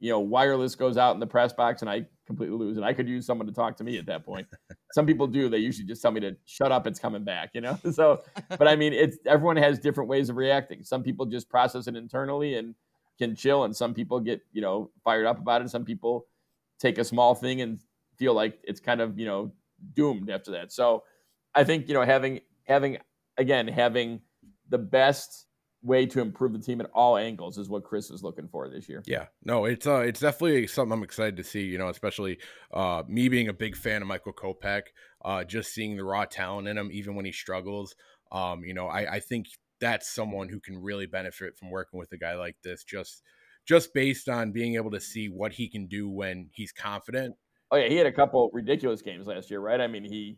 [0.00, 2.82] You know, wireless goes out in the press box and I completely lose it.
[2.82, 4.46] I could use someone to talk to me at that point.
[4.92, 5.48] some people do.
[5.48, 7.78] They usually just tell me to shut up, it's coming back, you know?
[7.92, 10.82] So, but I mean, it's everyone has different ways of reacting.
[10.82, 12.74] Some people just process it internally and
[13.18, 15.70] can chill, and some people get, you know, fired up about it.
[15.70, 16.26] Some people
[16.78, 17.78] take a small thing and
[18.16, 19.52] feel like it's kind of you know
[19.94, 20.72] doomed after that.
[20.72, 21.04] So
[21.54, 22.98] I think you know having having
[23.38, 24.20] again having
[24.68, 25.46] the best
[25.82, 28.88] way to improve the team at all angles is what Chris is looking for this
[28.88, 29.02] year.
[29.06, 31.62] Yeah, no, it's uh, it's definitely something I'm excited to see.
[31.62, 32.38] You know, especially
[32.72, 34.82] uh, me being a big fan of Michael Kopech,
[35.24, 37.94] uh, just seeing the raw talent in him, even when he struggles.
[38.30, 39.48] Um, you know, I, I think
[39.80, 42.84] that's someone who can really benefit from working with a guy like this.
[42.84, 43.22] Just
[43.66, 47.34] just based on being able to see what he can do when he's confident.
[47.70, 49.80] Oh yeah, he had a couple ridiculous games last year, right?
[49.80, 50.36] I mean, he,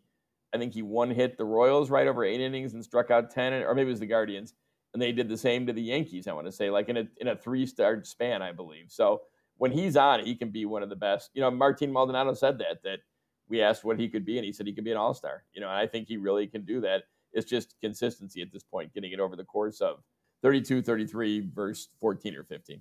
[0.54, 3.52] I think he one hit the Royals right over eight innings and struck out ten,
[3.52, 4.54] or maybe it was the Guardians
[4.94, 6.26] and they did the same to the Yankees.
[6.26, 8.86] I want to say, like in a in a three star span, I believe.
[8.88, 9.22] So
[9.58, 11.30] when he's on, he can be one of the best.
[11.34, 13.00] You know, Martin Maldonado said that that
[13.48, 15.44] we asked what he could be, and he said he could be an all star.
[15.52, 17.02] You know, and I think he really can do that.
[17.32, 19.98] It's just consistency at this point, getting it over the course of
[20.42, 22.80] 32, 33 versus 14 or 15.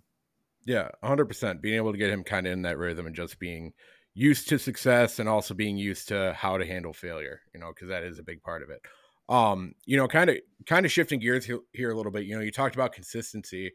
[0.66, 1.60] Yeah, 100%.
[1.60, 3.74] Being able to get him kind of in that rhythm and just being
[4.14, 7.90] used to success and also being used to how to handle failure, you know, because
[7.90, 8.82] that is a big part of it.
[9.30, 12.26] Um, you know, kind of kind of shifting gears here, a little bit.
[12.26, 13.72] You know, you talked about consistency.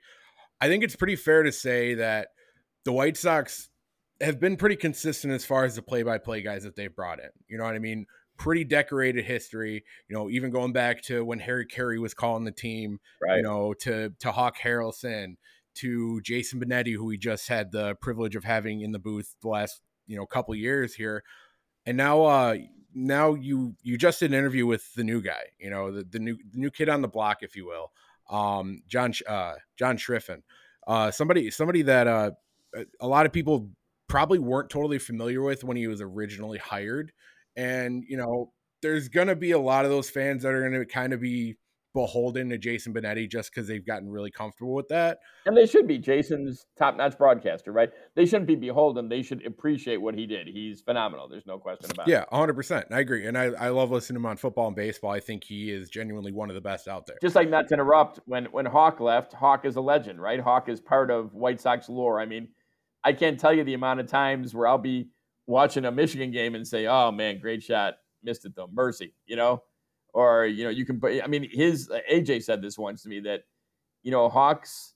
[0.61, 2.29] I think it's pretty fair to say that
[2.85, 3.71] the White Sox
[4.21, 7.31] have been pretty consistent as far as the play-by-play guys that they've brought in.
[7.49, 8.07] You know what I mean?
[8.37, 9.85] Pretty decorated history.
[10.09, 12.99] You know, even going back to when Harry Caray was calling the team.
[13.23, 13.37] Right.
[13.39, 15.37] You know, to to Hawk Harrelson,
[15.77, 19.49] to Jason Benetti, who we just had the privilege of having in the booth the
[19.49, 21.23] last you know a couple years here,
[21.87, 22.57] and now uh
[22.95, 26.19] now you you just did an interview with the new guy, you know, the, the
[26.19, 27.93] new the new kid on the block, if you will,
[28.31, 30.43] um, John uh, John Schriffen,
[30.87, 32.31] uh, somebody somebody that uh,
[33.01, 33.71] a lot of people
[34.09, 37.13] probably weren't totally familiar with when he was originally hired,
[37.57, 41.13] and you know, there's gonna be a lot of those fans that are gonna kind
[41.13, 41.57] of be
[41.99, 45.19] beholden to Jason Benetti just because they've gotten really comfortable with that.
[45.47, 45.99] And they should be.
[45.99, 47.91] Jason's top notch broadcaster, right?
[48.15, 49.09] They shouldn't be beholden.
[49.09, 50.47] They should appreciate what he did.
[50.47, 51.29] He's phenomenal.
[51.29, 52.29] There's no question about yeah, it.
[52.31, 52.85] Yeah, 100%.
[52.93, 53.27] I agree.
[53.27, 55.11] And I, I love listening to him on football and baseball.
[55.11, 57.17] I think he is genuinely one of the best out there.
[57.21, 60.39] Just like not to interrupt, when, when Hawk left, Hawk is a legend, right?
[60.39, 62.21] Hawk is part of White Sox lore.
[62.21, 62.47] I mean,
[63.03, 65.09] I can't tell you the amount of times where I'll be
[65.47, 67.95] watching a Michigan game and say, oh man, great shot.
[68.23, 68.69] Missed it though.
[68.73, 69.63] Mercy, you know?
[70.19, 73.21] Or you know you can i mean his uh, aj said this once to me
[73.21, 73.45] that
[74.03, 74.95] you know hawks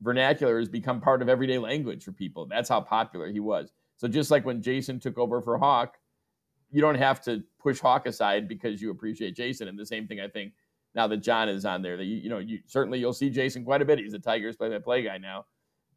[0.00, 2.44] vernacular has become part of everyday language for people.
[2.46, 3.72] That's how popular he was.
[3.96, 5.98] So just like when jason took over for hawk
[6.70, 9.66] you don't have to push hawk aside because you appreciate jason.
[9.66, 10.52] And the same thing i think
[10.94, 13.64] now that john is on there that you, you know you certainly you'll see jason
[13.64, 13.98] quite a bit.
[13.98, 15.46] He's a tigers play by play guy now.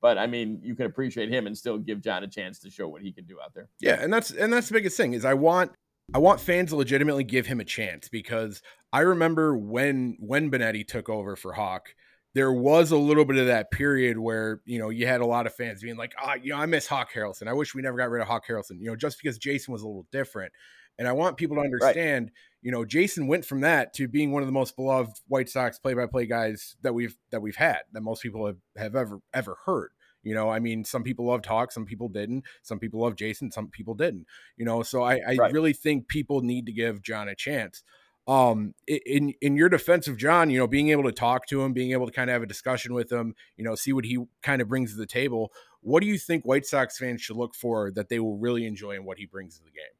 [0.01, 2.87] But I mean, you can appreciate him and still give John a chance to show
[2.87, 3.69] what he can do out there.
[3.79, 5.71] Yeah, and that's and that's the biggest thing is I want
[6.13, 8.61] I want fans to legitimately give him a chance because
[8.93, 11.89] I remember when when Benetti took over for Hawk,
[12.35, 15.47] there was a little bit of that period where you know you had a lot
[15.47, 17.47] of fans being like, "Ah, oh, you know, I miss Hawk Harrelson.
[17.47, 19.81] I wish we never got rid of Hawk Harrelson." You know, just because Jason was
[19.81, 20.53] a little different.
[20.97, 22.33] And I want people to understand, right.
[22.61, 25.77] you know, Jason went from that to being one of the most beloved White Sox
[25.77, 29.89] play-by-play guys that we've that we've had that most people have, have ever ever heard.
[30.25, 32.43] You know, I mean, some people loved Hawk, some people didn't.
[32.63, 34.25] Some people loved Jason, some people didn't.
[34.57, 35.53] You know, so I, I right.
[35.53, 37.83] really think people need to give John a chance.
[38.27, 41.73] Um, in in your defense of John, you know, being able to talk to him,
[41.73, 44.17] being able to kind of have a discussion with him, you know, see what he
[44.41, 45.53] kind of brings to the table.
[45.81, 48.95] What do you think White Sox fans should look for that they will really enjoy
[48.95, 49.93] in what he brings to the game?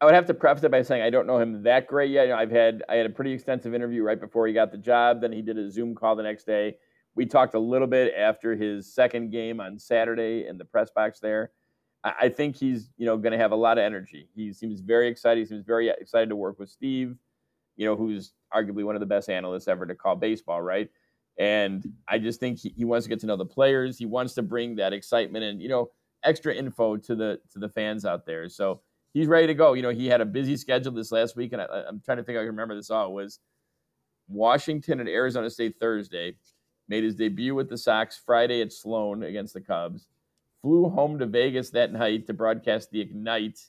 [0.00, 2.24] I would have to preface it by saying I don't know him that great yet.
[2.24, 4.78] You know, I've had I had a pretty extensive interview right before he got the
[4.78, 5.20] job.
[5.20, 6.76] Then he did a Zoom call the next day.
[7.16, 11.18] We talked a little bit after his second game on Saturday in the press box
[11.18, 11.50] there.
[12.04, 14.28] I think he's, you know, going to have a lot of energy.
[14.36, 15.40] He seems very excited.
[15.40, 17.16] He seems very excited to work with Steve,
[17.74, 20.88] you know, who's arguably one of the best analysts ever to call baseball, right?
[21.38, 23.98] And I just think he, wants to get to know the players.
[23.98, 25.90] He wants to bring that excitement and, you know,
[26.24, 28.48] extra info to the to the fans out there.
[28.48, 28.80] So
[29.12, 29.72] he's ready to go.
[29.72, 32.22] You know, he had a busy schedule this last week, and I, am trying to
[32.22, 33.08] think I can remember this all.
[33.08, 33.40] It was
[34.28, 36.36] Washington and Arizona State Thursday,
[36.88, 40.06] made his debut with the Sox Friday at Sloan against the Cubs,
[40.62, 43.60] flew home to Vegas that night to broadcast the Ignite,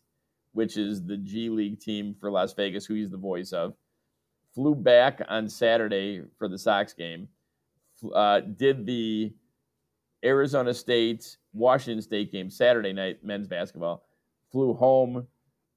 [0.53, 3.73] which is the G League team for Las Vegas, who he's the voice of.
[4.53, 7.27] Flew back on Saturday for the Sox game.
[8.13, 9.33] Uh, did the
[10.23, 14.03] Arizona State Washington State game Saturday night men's basketball.
[14.51, 15.27] Flew home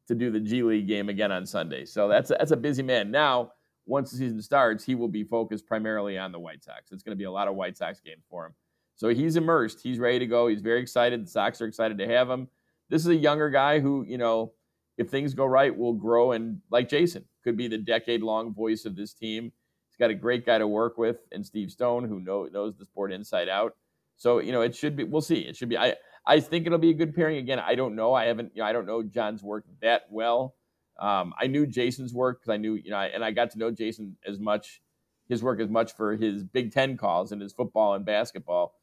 [0.08, 1.84] to do the G League game again on Sunday.
[1.84, 3.10] So that's a, that's a busy man.
[3.10, 3.52] Now
[3.86, 6.92] once the season starts, he will be focused primarily on the White Sox.
[6.92, 8.54] It's going to be a lot of White Sox games for him.
[8.94, 9.80] So he's immersed.
[9.82, 10.46] He's ready to go.
[10.46, 11.24] He's very excited.
[11.24, 12.48] The Sox are excited to have him.
[12.88, 14.52] This is a younger guy who, you know,
[14.98, 18.84] if things go right, will grow and, like Jason, could be the decade long voice
[18.84, 19.52] of this team.
[19.88, 22.84] He's got a great guy to work with and Steve Stone, who know, knows the
[22.84, 23.76] sport inside out.
[24.16, 25.40] So, you know, it should be, we'll see.
[25.40, 25.94] It should be, I,
[26.26, 27.38] I think it'll be a good pairing.
[27.38, 28.12] Again, I don't know.
[28.12, 30.56] I haven't, you know, I don't know John's work that well.
[31.00, 33.70] Um, I knew Jason's work because I knew, you know, and I got to know
[33.70, 34.82] Jason as much,
[35.28, 38.74] his work as much for his Big Ten calls and his football and basketball,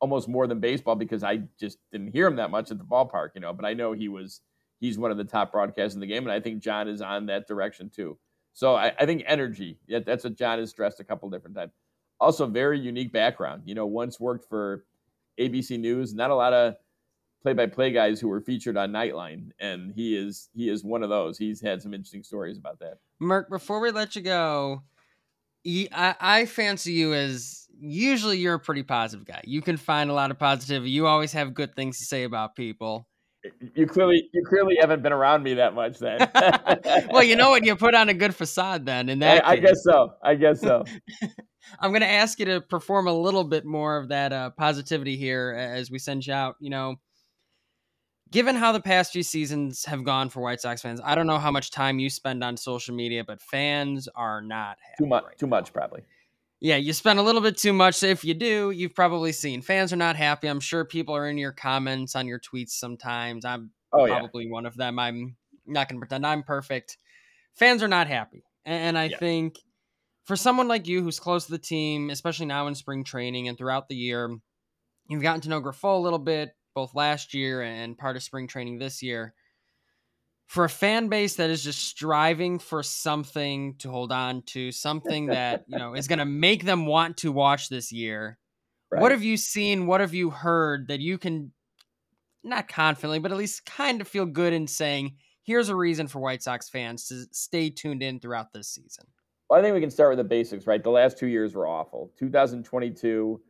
[0.00, 3.30] almost more than baseball because I just didn't hear him that much at the ballpark,
[3.34, 3.52] you know.
[3.52, 4.42] But I know he was,
[4.80, 7.26] he's one of the top broadcasters in the game, and I think John is on
[7.26, 8.18] that direction too.
[8.52, 11.72] So I, I think energy, yeah, that's what John has stressed a couple different times.
[12.20, 13.62] Also, very unique background.
[13.64, 14.84] You know, once worked for
[15.40, 16.74] ABC News, not a lot of
[17.42, 21.38] play-by-play guys who were featured on Nightline, and he is he is one of those.
[21.38, 22.98] He's had some interesting stories about that.
[23.20, 24.82] Merk, before we let you go,
[25.66, 29.42] I, I fancy you as usually you're a pretty positive guy.
[29.44, 30.90] You can find a lot of positivity.
[30.90, 33.06] You always have good things to say about people.
[33.74, 36.30] You clearly you clearly haven't been around me that much then.
[37.10, 37.64] well, you know what?
[37.64, 39.08] You put on a good facade then.
[39.08, 40.12] In that, I, I guess so.
[40.22, 40.84] I guess so.
[41.80, 45.16] I'm going to ask you to perform a little bit more of that uh, positivity
[45.16, 46.54] here as we send you out.
[46.60, 46.96] You know,
[48.32, 51.38] given how the past few seasons have gone for White Sox fans, I don't know
[51.38, 55.24] how much time you spend on social media, but fans are not too much.
[55.24, 55.50] Right too now.
[55.50, 56.02] much, probably.
[56.58, 58.02] Yeah, you spend a little bit too much.
[58.02, 60.48] If you do, you've probably seen fans are not happy.
[60.48, 63.44] I'm sure people are in your comments on your tweets sometimes.
[63.44, 64.52] I'm oh, probably yeah.
[64.52, 64.98] one of them.
[64.98, 66.98] I'm not going to pretend I'm perfect.
[67.54, 68.44] Fans are not happy.
[68.64, 69.18] And I yeah.
[69.18, 69.58] think
[70.24, 73.58] for someone like you who's close to the team, especially now in spring training and
[73.58, 74.30] throughout the year,
[75.08, 78.46] you've gotten to know Grifol a little bit, both last year and part of spring
[78.46, 79.34] training this year.
[80.46, 85.26] For a fan base that is just striving for something to hold on to, something
[85.26, 88.38] that you know is going to make them want to watch this year,
[88.90, 89.00] right.
[89.00, 89.86] what have you seen?
[89.86, 91.52] What have you heard that you can
[92.44, 96.20] not confidently, but at least kind of feel good in saying, here's a reason for
[96.20, 99.06] White Sox fans to stay tuned in throughout this season?
[99.48, 100.82] Well, I think we can start with the basics, right?
[100.82, 102.10] The last two years were awful.
[102.18, 103.40] 2022,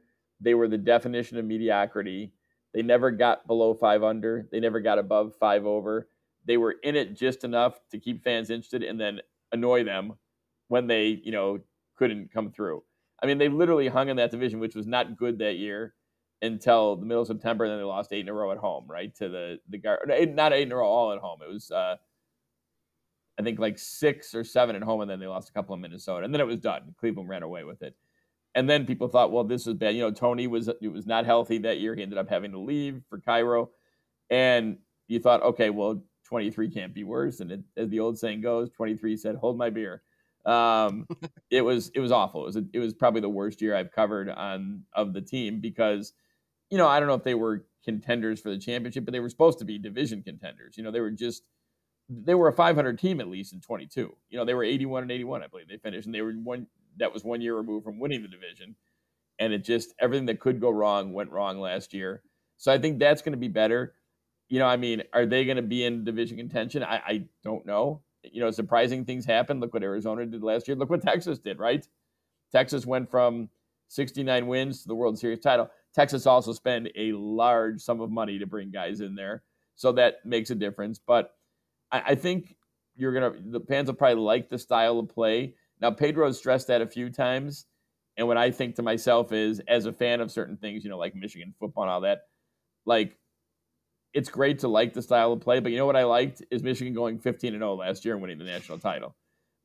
[0.40, 2.32] they were the definition of mediocrity.
[2.74, 4.48] They never got below five under.
[4.50, 6.08] They never got above five over.
[6.46, 9.20] They were in it just enough to keep fans interested and then
[9.52, 10.14] annoy them
[10.68, 11.60] when they, you know,
[11.96, 12.82] couldn't come through.
[13.22, 15.94] I mean, they literally hung in that division, which was not good that year
[16.40, 17.64] until the middle of September.
[17.64, 19.14] And then they lost eight in a row at home, right?
[19.16, 20.00] To the the guard,
[20.34, 21.40] not eight in a row all at home.
[21.42, 21.96] It was, uh,
[23.38, 25.80] I think, like six or seven at home, and then they lost a couple in
[25.80, 26.94] Minnesota, and then it was done.
[26.98, 27.94] Cleveland ran away with it.
[28.54, 29.94] And then people thought, well, this is bad.
[29.94, 31.94] You know, Tony was it was not healthy that year.
[31.94, 33.70] He ended up having to leave for Cairo,
[34.30, 34.78] and
[35.08, 37.40] you thought, okay, well, 23 can't be worse.
[37.40, 40.02] And it, as the old saying goes, 23 said, "Hold my beer."
[40.44, 41.06] Um,
[41.50, 42.42] it was it was awful.
[42.42, 45.60] It was a, it was probably the worst year I've covered on of the team
[45.60, 46.12] because,
[46.70, 49.28] you know, I don't know if they were contenders for the championship, but they were
[49.28, 50.76] supposed to be division contenders.
[50.76, 51.42] You know, they were just
[52.08, 54.16] they were a 500 team at least in 22.
[54.28, 56.66] You know, they were 81 and 81, I believe they finished, and they were one
[56.98, 58.76] that was one year removed from winning the division.
[59.38, 62.22] And it just everything that could go wrong went wrong last year.
[62.58, 63.94] So I think that's going to be better.
[64.48, 66.82] You know, I mean, are they going to be in division contention?
[66.82, 68.02] I, I don't know.
[68.22, 69.58] You know, surprising things happen.
[69.58, 70.76] Look what Arizona did last year.
[70.76, 71.86] Look what Texas did, right?
[72.52, 73.48] Texas went from
[73.88, 75.70] 69 wins to the World Series title.
[75.94, 79.42] Texas also spent a large sum of money to bring guys in there.
[79.74, 81.00] So that makes a difference.
[81.04, 81.34] But
[81.90, 82.56] I, I think
[82.96, 85.54] you're gonna the fans will probably like the style of play.
[85.82, 87.66] Now Pedro has stressed that a few times,
[88.16, 90.96] and what I think to myself is, as a fan of certain things, you know,
[90.96, 92.22] like Michigan football and all that,
[92.86, 93.18] like
[94.14, 95.58] it's great to like the style of play.
[95.58, 98.22] But you know what I liked is Michigan going 15 and 0 last year and
[98.22, 99.16] winning the national title.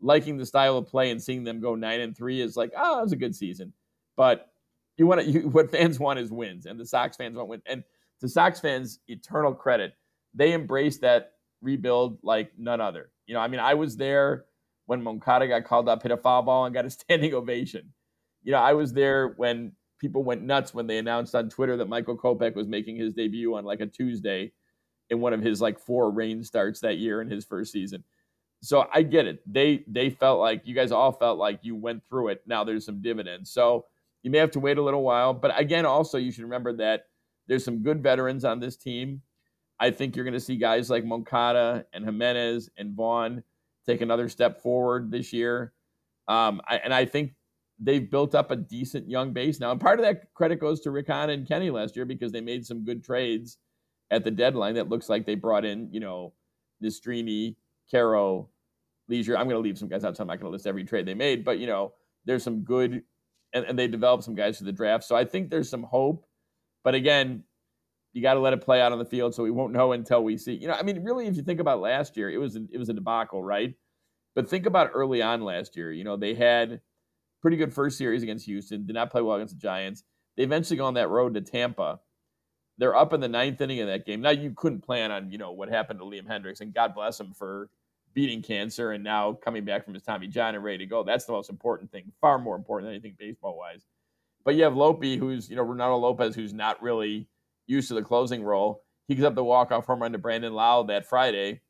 [0.01, 2.95] Liking the style of play and seeing them go nine and three is like, ah,
[2.95, 3.73] oh, it was a good season.
[4.15, 4.49] But
[4.97, 7.63] you want to, you, what fans want is wins, and the Sox fans want wins.
[7.67, 7.83] And
[8.21, 9.93] to Sox fans, eternal credit,
[10.33, 13.11] they embrace that rebuild like none other.
[13.27, 14.45] You know, I mean, I was there
[14.87, 17.93] when Moncada got called up, hit a foul ball, and got a standing ovation.
[18.43, 21.89] You know, I was there when people went nuts when they announced on Twitter that
[21.89, 24.51] Michael Kopech was making his debut on like a Tuesday
[25.09, 28.03] in one of his like four rain starts that year in his first season.
[28.61, 29.41] So I get it.
[29.45, 32.41] They they felt like you guys all felt like you went through it.
[32.45, 33.51] Now there's some dividends.
[33.51, 33.85] So
[34.23, 37.05] you may have to wait a little while, but again, also you should remember that
[37.47, 39.21] there's some good veterans on this team
[39.79, 43.43] I think you're going to see guys like Moncada and Jimenez and Vaughn
[43.87, 45.73] take another step forward this year.
[46.27, 47.33] Um, I, and I think
[47.79, 49.71] they've built up a decent young base now.
[49.71, 52.65] And part of that credit goes to Rickon and Kenny last year because they made
[52.65, 53.57] some good trades
[54.11, 56.33] at the deadline that looks like they brought in, you know,
[56.83, 57.55] Nastrini,
[57.89, 58.49] Quero,
[59.09, 59.37] Leasure.
[59.37, 61.05] I'm going to leave some guys out, so I'm not going to list every trade
[61.05, 61.93] they made, but, you know,
[62.25, 63.03] there's some good,
[63.53, 65.03] and, and they developed some guys for the draft.
[65.03, 66.25] So I think there's some hope.
[66.83, 67.43] But again,
[68.17, 70.23] you got to let it play out on the field, so we won't know until
[70.23, 70.53] we see.
[70.53, 72.77] You know, I mean, really, if you think about last year, it was a, it
[72.77, 73.73] was a debacle, right?
[74.35, 75.91] But think about early on last year.
[75.91, 76.81] You know, they had
[77.41, 80.03] pretty good first series against Houston, did not play well against the Giants.
[80.35, 81.99] They eventually go on that road to Tampa,
[82.77, 84.21] they're up in the ninth inning of that game.
[84.21, 87.19] Now you couldn't plan on you know what happened to Liam Hendriks, and God bless
[87.19, 87.69] him for
[88.13, 91.03] beating cancer and now coming back from his Tommy John and ready to go.
[91.03, 93.85] That's the most important thing, far more important than anything baseball wise.
[94.43, 97.27] But you have Lope, who's you know Reynaldo Lopez, who's not really
[97.67, 98.83] used to the closing role.
[99.07, 101.61] He gives up the walk off home run to Brandon Lowe that Friday.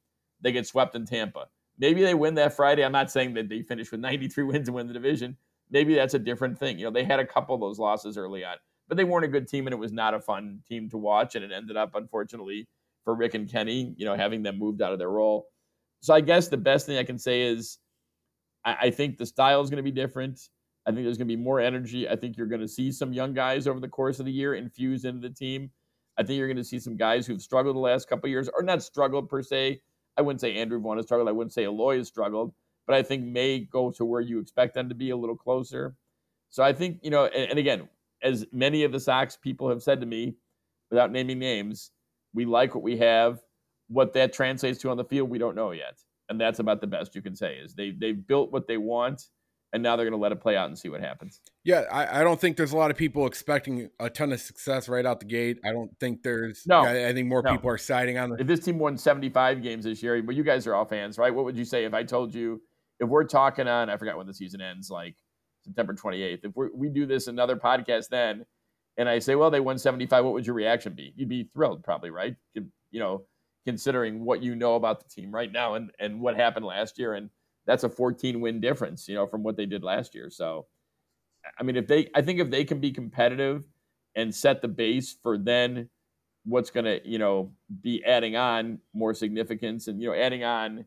[0.42, 1.48] They get swept in Tampa.
[1.78, 2.84] Maybe they win that Friday.
[2.84, 5.38] I'm not saying that they finish with 93 wins and win the division.
[5.70, 6.80] Maybe that's a different thing.
[6.80, 9.30] You know, they had a couple of those losses early on but they weren't a
[9.30, 11.36] good team and it was not a fun team to watch.
[11.36, 12.68] And it ended up, unfortunately,
[13.04, 15.48] for Rick and Kenny, you know, having them moved out of their role.
[16.02, 17.80] So I guess the best thing I can say is
[18.64, 20.40] I, I think the style is going to be different.
[20.86, 22.08] I think there's going to be more energy.
[22.08, 24.56] I think you're going to see some young guys over the course of the year
[24.56, 25.70] infused into the team.
[26.18, 28.64] I think you're going to see some guys who've struggled the last couple years, or
[28.64, 29.82] not struggled per se.
[30.18, 31.30] I wouldn't say Andrew Vaughn has struggled.
[31.30, 32.54] I wouldn't say Eloy has struggled,
[32.88, 35.96] but I think may go to where you expect them to be a little closer.
[36.50, 37.88] So I think, you know, and, and again,
[38.24, 40.36] as many of the Sox people have said to me,
[40.90, 41.92] without naming names,
[42.34, 43.42] we like what we have.
[43.90, 46.00] What that translates to on the field, we don't know yet.
[46.30, 49.28] And that's about the best you can say is they they've built what they want
[49.74, 51.42] and now they're going to let it play out and see what happens.
[51.64, 54.88] Yeah, I, I, don't think there's a lot of people expecting a ton of success
[54.88, 55.60] right out the gate.
[55.66, 56.64] I don't think there's.
[56.66, 57.52] No, I, I think more no.
[57.52, 58.30] people are siding on.
[58.30, 61.18] The- if this team won 75 games this year, but you guys are all fans,
[61.18, 61.34] right?
[61.34, 62.62] What would you say if I told you
[63.00, 63.90] if we're talking on?
[63.90, 65.16] I forgot when the season ends, like
[65.68, 66.40] September 28th.
[66.44, 68.46] If we do this another podcast then,
[68.98, 71.14] and I say, well, they won 75, what would your reaction be?
[71.16, 72.36] You'd be thrilled, probably, right?
[72.56, 73.26] You know,
[73.66, 77.14] considering what you know about the team right now and, and what happened last year.
[77.14, 77.30] And
[77.68, 80.30] that's a 14 win difference, you know, from what they did last year.
[80.30, 80.66] So,
[81.60, 83.64] I mean, if they, I think if they can be competitive
[84.16, 85.90] and set the base for then
[86.46, 87.52] what's going to, you know,
[87.82, 90.86] be adding on more significance and, you know, adding on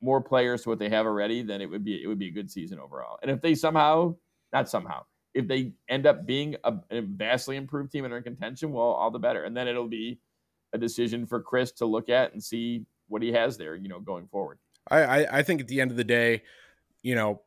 [0.00, 2.32] more players to what they have already, then it would be it would be a
[2.32, 3.18] good season overall.
[3.22, 4.14] And if they somehow,
[4.52, 8.22] not somehow, if they end up being a, a vastly improved team and are in
[8.22, 9.44] contention, well, all the better.
[9.44, 10.20] And then it'll be
[10.72, 14.00] a decision for Chris to look at and see what he has there, you know,
[14.00, 14.58] going forward.
[14.90, 16.42] I, I, I think at the end of the day,
[17.02, 17.42] you know,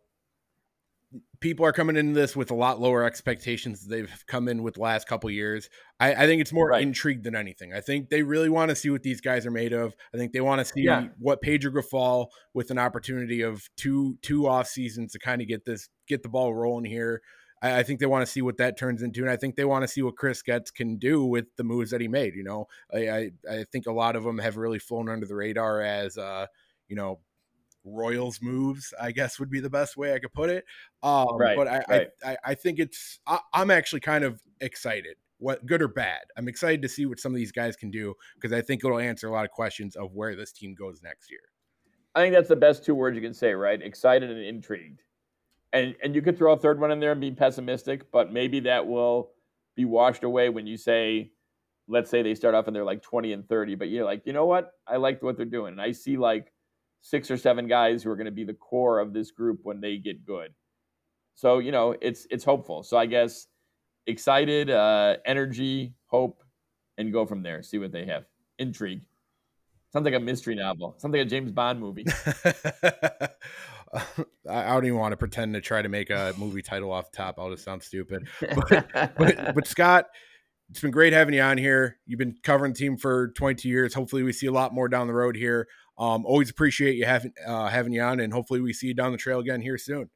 [1.40, 4.76] people are coming into this with a lot lower expectations than they've come in with
[4.76, 5.70] the last couple years.
[6.00, 6.82] I, I, think it's more right.
[6.82, 7.74] intrigue than anything.
[7.74, 9.94] I think they really want to see what these guys are made of.
[10.14, 11.08] I think they want to see yeah.
[11.20, 15.66] what Pedro Grifol with an opportunity of two two off seasons to kind of get
[15.66, 17.22] this get the ball rolling here.
[17.62, 19.66] I, I think they want to see what that turns into, and I think they
[19.66, 22.36] want to see what Chris Getz can do with the moves that he made.
[22.36, 25.36] You know, I I, I think a lot of them have really flown under the
[25.36, 26.46] radar as uh,
[26.88, 27.20] you know
[27.84, 30.66] Royals moves, I guess would be the best way I could put it.
[31.02, 32.08] Um, right, but I, right.
[32.24, 36.22] I, I think it's I, I'm actually kind of excited, what good or bad.
[36.38, 39.00] I'm excited to see what some of these guys can do because I think it'll
[39.00, 41.42] answer a lot of questions of where this team goes next year.
[42.14, 43.82] I think that's the best two words you can say, right?
[43.82, 45.02] Excited and intrigued.
[45.74, 48.60] And and you could throw a third one in there and be pessimistic, but maybe
[48.62, 49.32] that will
[49.76, 51.32] be washed away when you say,
[51.88, 54.34] let's say they start off and they're like 20 and 30, but you're like, you
[54.34, 54.74] know what?
[54.86, 55.74] I like what they're doing.
[55.74, 56.52] And I see like
[57.02, 59.82] six or seven guys who are going to be the core of this group when
[59.82, 60.54] they get good.
[61.36, 62.84] So you know, it's it's hopeful.
[62.84, 63.48] So I guess
[64.08, 66.44] excited, uh, energy, hope,
[66.98, 67.64] and go from there.
[67.64, 68.26] See what they have.
[68.60, 69.02] Intrigue.
[69.92, 70.96] Sounds like a mystery novel.
[70.98, 72.06] Sounds like a James Bond movie.
[74.50, 77.18] I don't even want to pretend to try to make a movie title off the
[77.18, 77.36] top.
[77.38, 78.28] I'll just sound stupid.
[78.70, 78.88] But,
[79.18, 80.06] but, but Scott,
[80.70, 81.98] it's been great having you on here.
[82.06, 83.94] You've been covering the team for 22 years.
[83.94, 85.68] Hopefully, we see a lot more down the road here.
[85.98, 89.12] Um, always appreciate you having uh, having you on, and hopefully we see you down
[89.12, 90.10] the trail again here soon.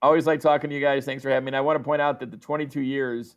[0.00, 1.04] Always like talking to you guys.
[1.04, 1.48] Thanks for having me.
[1.50, 3.36] And I want to point out that the 22 years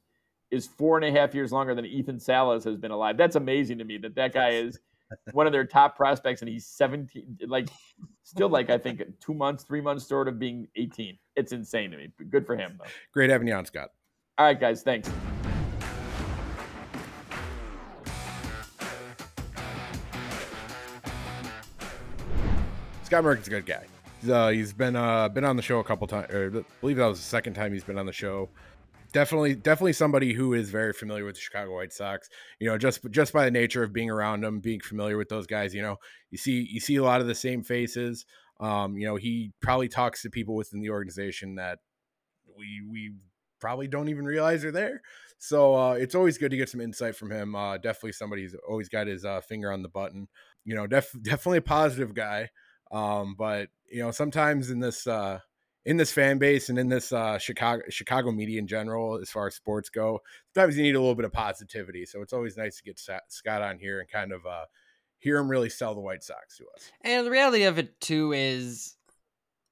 [0.52, 3.18] is four and a half years longer than Ethan Salas has been alive.
[3.18, 4.80] That's amazing to me that that guy is
[5.32, 7.70] one of their top prospects, and he's 17, like
[8.24, 11.18] still like I think two months, three months short of being 18.
[11.36, 12.10] It's insane to me.
[12.30, 12.90] Good for him though.
[13.14, 13.90] Great having you on, Scott.
[14.38, 14.82] All right, guys.
[14.82, 15.10] Thanks.
[23.06, 23.86] Scott Merkin's a good guy.
[24.20, 26.26] He's, uh, he's been uh, been on the show a couple times.
[26.34, 28.50] I believe that was the second time he's been on the show.
[29.14, 32.30] Definitely, definitely somebody who is very familiar with the Chicago White Sox.
[32.60, 35.46] You know, just just by the nature of being around them, being familiar with those
[35.46, 35.76] guys.
[35.76, 35.98] You know,
[36.32, 38.26] you see you see a lot of the same faces.
[38.60, 41.78] Um, you know, he probably talks to people within the organization that
[42.58, 43.14] we we
[43.62, 45.04] probably don't even realize are there.
[45.38, 47.56] So uh, it's always good to get some insight from him.
[47.56, 50.28] Uh, definitely somebody who's always got his uh, finger on the button.
[50.64, 52.50] You know, def- definitely a positive guy.
[52.92, 55.40] Um, but you know, sometimes in this uh,
[55.86, 59.48] in this fan base and in this uh, Chicago Chicago media in general, as far
[59.48, 60.22] as sports go,
[60.54, 62.06] sometimes you need a little bit of positivity.
[62.06, 64.66] So it's always nice to get Scott on here and kind of uh,
[65.20, 66.92] hear him really sell the White Sox to us.
[67.02, 68.96] And the reality of it too is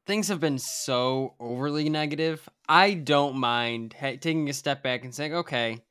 [0.06, 2.48] things have been so overly negative.
[2.68, 5.84] I don't mind ha- taking a step back and saying, okay,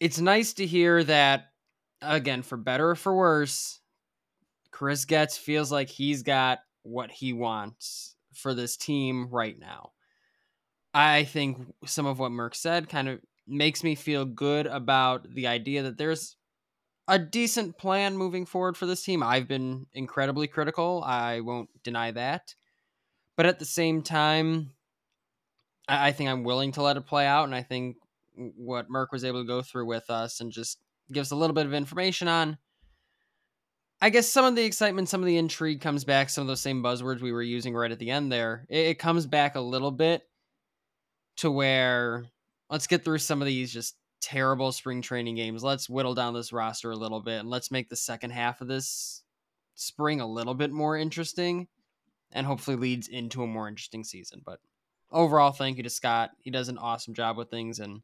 [0.00, 1.50] it's nice to hear that
[2.00, 3.80] again, for better or for worse,
[4.74, 9.92] Chris Getz feels like he's got what he wants for this team right now.
[10.92, 15.46] I think some of what Merk said kind of makes me feel good about the
[15.46, 16.36] idea that there's
[17.06, 19.22] a decent plan moving forward for this team.
[19.22, 21.04] I've been incredibly critical.
[21.06, 22.56] I won't deny that.
[23.36, 24.72] But at the same time,
[25.86, 27.44] I, think I'm willing to let it play out.
[27.44, 27.94] And I think
[28.34, 30.80] what Merk was able to go through with us and just
[31.12, 32.58] gives a little bit of information on.
[34.04, 36.28] I guess some of the excitement, some of the intrigue comes back.
[36.28, 38.66] Some of those same buzzwords we were using right at the end there.
[38.68, 40.28] It, it comes back a little bit
[41.38, 42.26] to where
[42.68, 45.64] let's get through some of these just terrible spring training games.
[45.64, 48.68] Let's whittle down this roster a little bit and let's make the second half of
[48.68, 49.22] this
[49.74, 51.66] spring a little bit more interesting
[52.30, 54.42] and hopefully leads into a more interesting season.
[54.44, 54.60] But
[55.12, 56.32] overall, thank you to Scott.
[56.40, 58.02] He does an awesome job with things and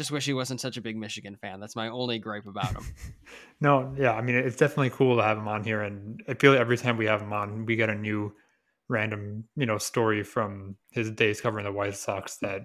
[0.00, 1.60] just wish he wasn't such a big Michigan fan.
[1.60, 2.86] That's my only gripe about him.
[3.60, 6.52] no, yeah, I mean it's definitely cool to have him on here, and I feel
[6.52, 8.32] like every time we have him on, we get a new
[8.88, 12.62] random, you know, story from his days covering the White Sox that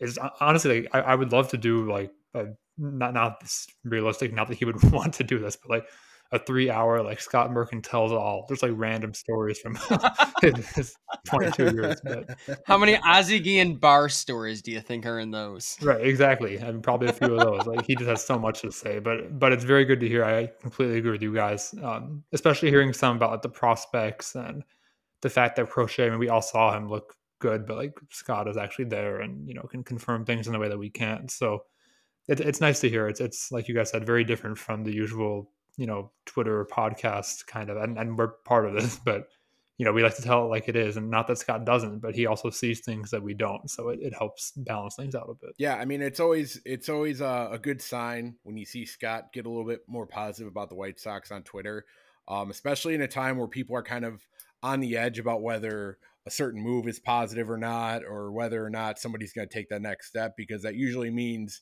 [0.00, 2.46] is honestly like, I, I would love to do like a,
[2.78, 3.42] not not
[3.84, 5.84] realistic, not that he would want to do this, but like
[6.32, 8.44] a three hour like Scott Merkin tells all.
[8.48, 9.78] There's like random stories from
[10.74, 10.96] his
[11.26, 12.00] 22 years.
[12.02, 15.76] But how many Ozzie Guillen bar stories do you think are in those?
[15.80, 16.60] Right, exactly.
[16.60, 17.66] I mean, probably a few of those.
[17.66, 18.98] Like he just has so much to say.
[18.98, 20.24] But but it's very good to hear.
[20.24, 24.64] I completely agree with you guys, um, especially hearing some about like, the prospects and
[25.22, 26.06] the fact that Crochet.
[26.06, 29.46] I mean, we all saw him look good, but like Scott is actually there and
[29.46, 31.30] you know can confirm things in a way that we can't.
[31.30, 31.64] So.
[32.26, 33.06] It, it's nice to hear.
[33.06, 37.46] It's it's like you guys said, very different from the usual you know Twitter podcast
[37.46, 39.28] kind of, and, and we're part of this, but
[39.78, 42.00] you know we like to tell it like it is, and not that Scott doesn't,
[42.00, 45.28] but he also sees things that we don't, so it, it helps balance things out
[45.28, 45.54] a bit.
[45.58, 49.32] Yeah, I mean it's always it's always a, a good sign when you see Scott
[49.32, 51.84] get a little bit more positive about the White Sox on Twitter,
[52.28, 54.26] um, especially in a time where people are kind of
[54.62, 58.70] on the edge about whether a certain move is positive or not, or whether or
[58.70, 61.60] not somebody's going to take that next step, because that usually means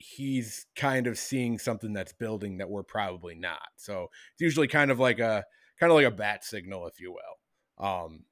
[0.00, 3.68] he's kind of seeing something that's building that we're probably not.
[3.76, 5.44] So it's usually kind of like a
[5.78, 7.86] kind of like a bat signal, if you will.
[7.86, 8.24] Um,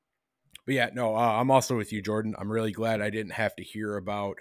[0.64, 2.34] but yeah, no, uh, I'm also with you, Jordan.
[2.38, 4.38] I'm really glad I didn't have to hear about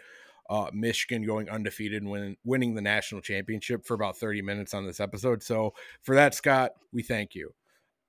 [0.49, 4.85] uh, Michigan going undefeated and win, winning the national championship for about 30 minutes on
[4.85, 5.43] this episode.
[5.43, 5.73] So
[6.03, 7.51] for that, Scott, we thank you.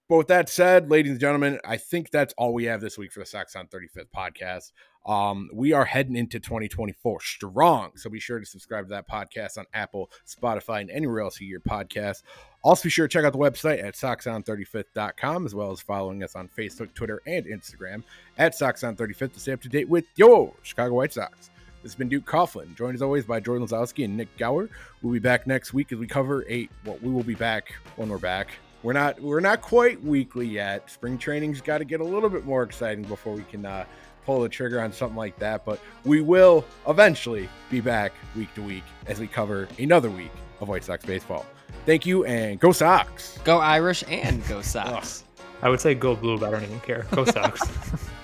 [0.08, 3.12] But with that said, ladies and gentlemen, I think that's all we have this week
[3.12, 4.72] for the Sox on 35th podcast.
[5.08, 7.92] Um, we are heading into 2024 strong.
[7.96, 11.48] So be sure to subscribe to that podcast on Apple, Spotify, and anywhere else you
[11.48, 12.22] hear podcasts.
[12.62, 16.36] Also, be sure to check out the website at soxon35th.com, as well as following us
[16.36, 18.02] on Facebook, Twitter, and Instagram
[18.36, 21.48] at soxon35th to stay up to date with your Chicago White Sox.
[21.82, 24.68] This has been Duke Coughlin, joined as always by Jordan Lazowski and Nik Gaur.
[25.00, 26.70] We'll be back next week as we cover eight.
[26.84, 28.50] Well, we will be back when we're back
[28.82, 30.88] we're not we're not quite weekly yet.
[30.90, 33.84] Spring training's got to get a little bit more exciting before we can uh,
[34.28, 35.64] pull the trigger on something like that.
[35.64, 40.68] But we will eventually be back week to week as we cover another week of
[40.68, 41.46] White Sox baseball.
[41.86, 43.38] Thank you and go Sox.
[43.44, 45.24] Go Irish and go Sox.
[45.62, 47.06] I would say go blue, but I don't even care.
[47.10, 47.62] Go Sox.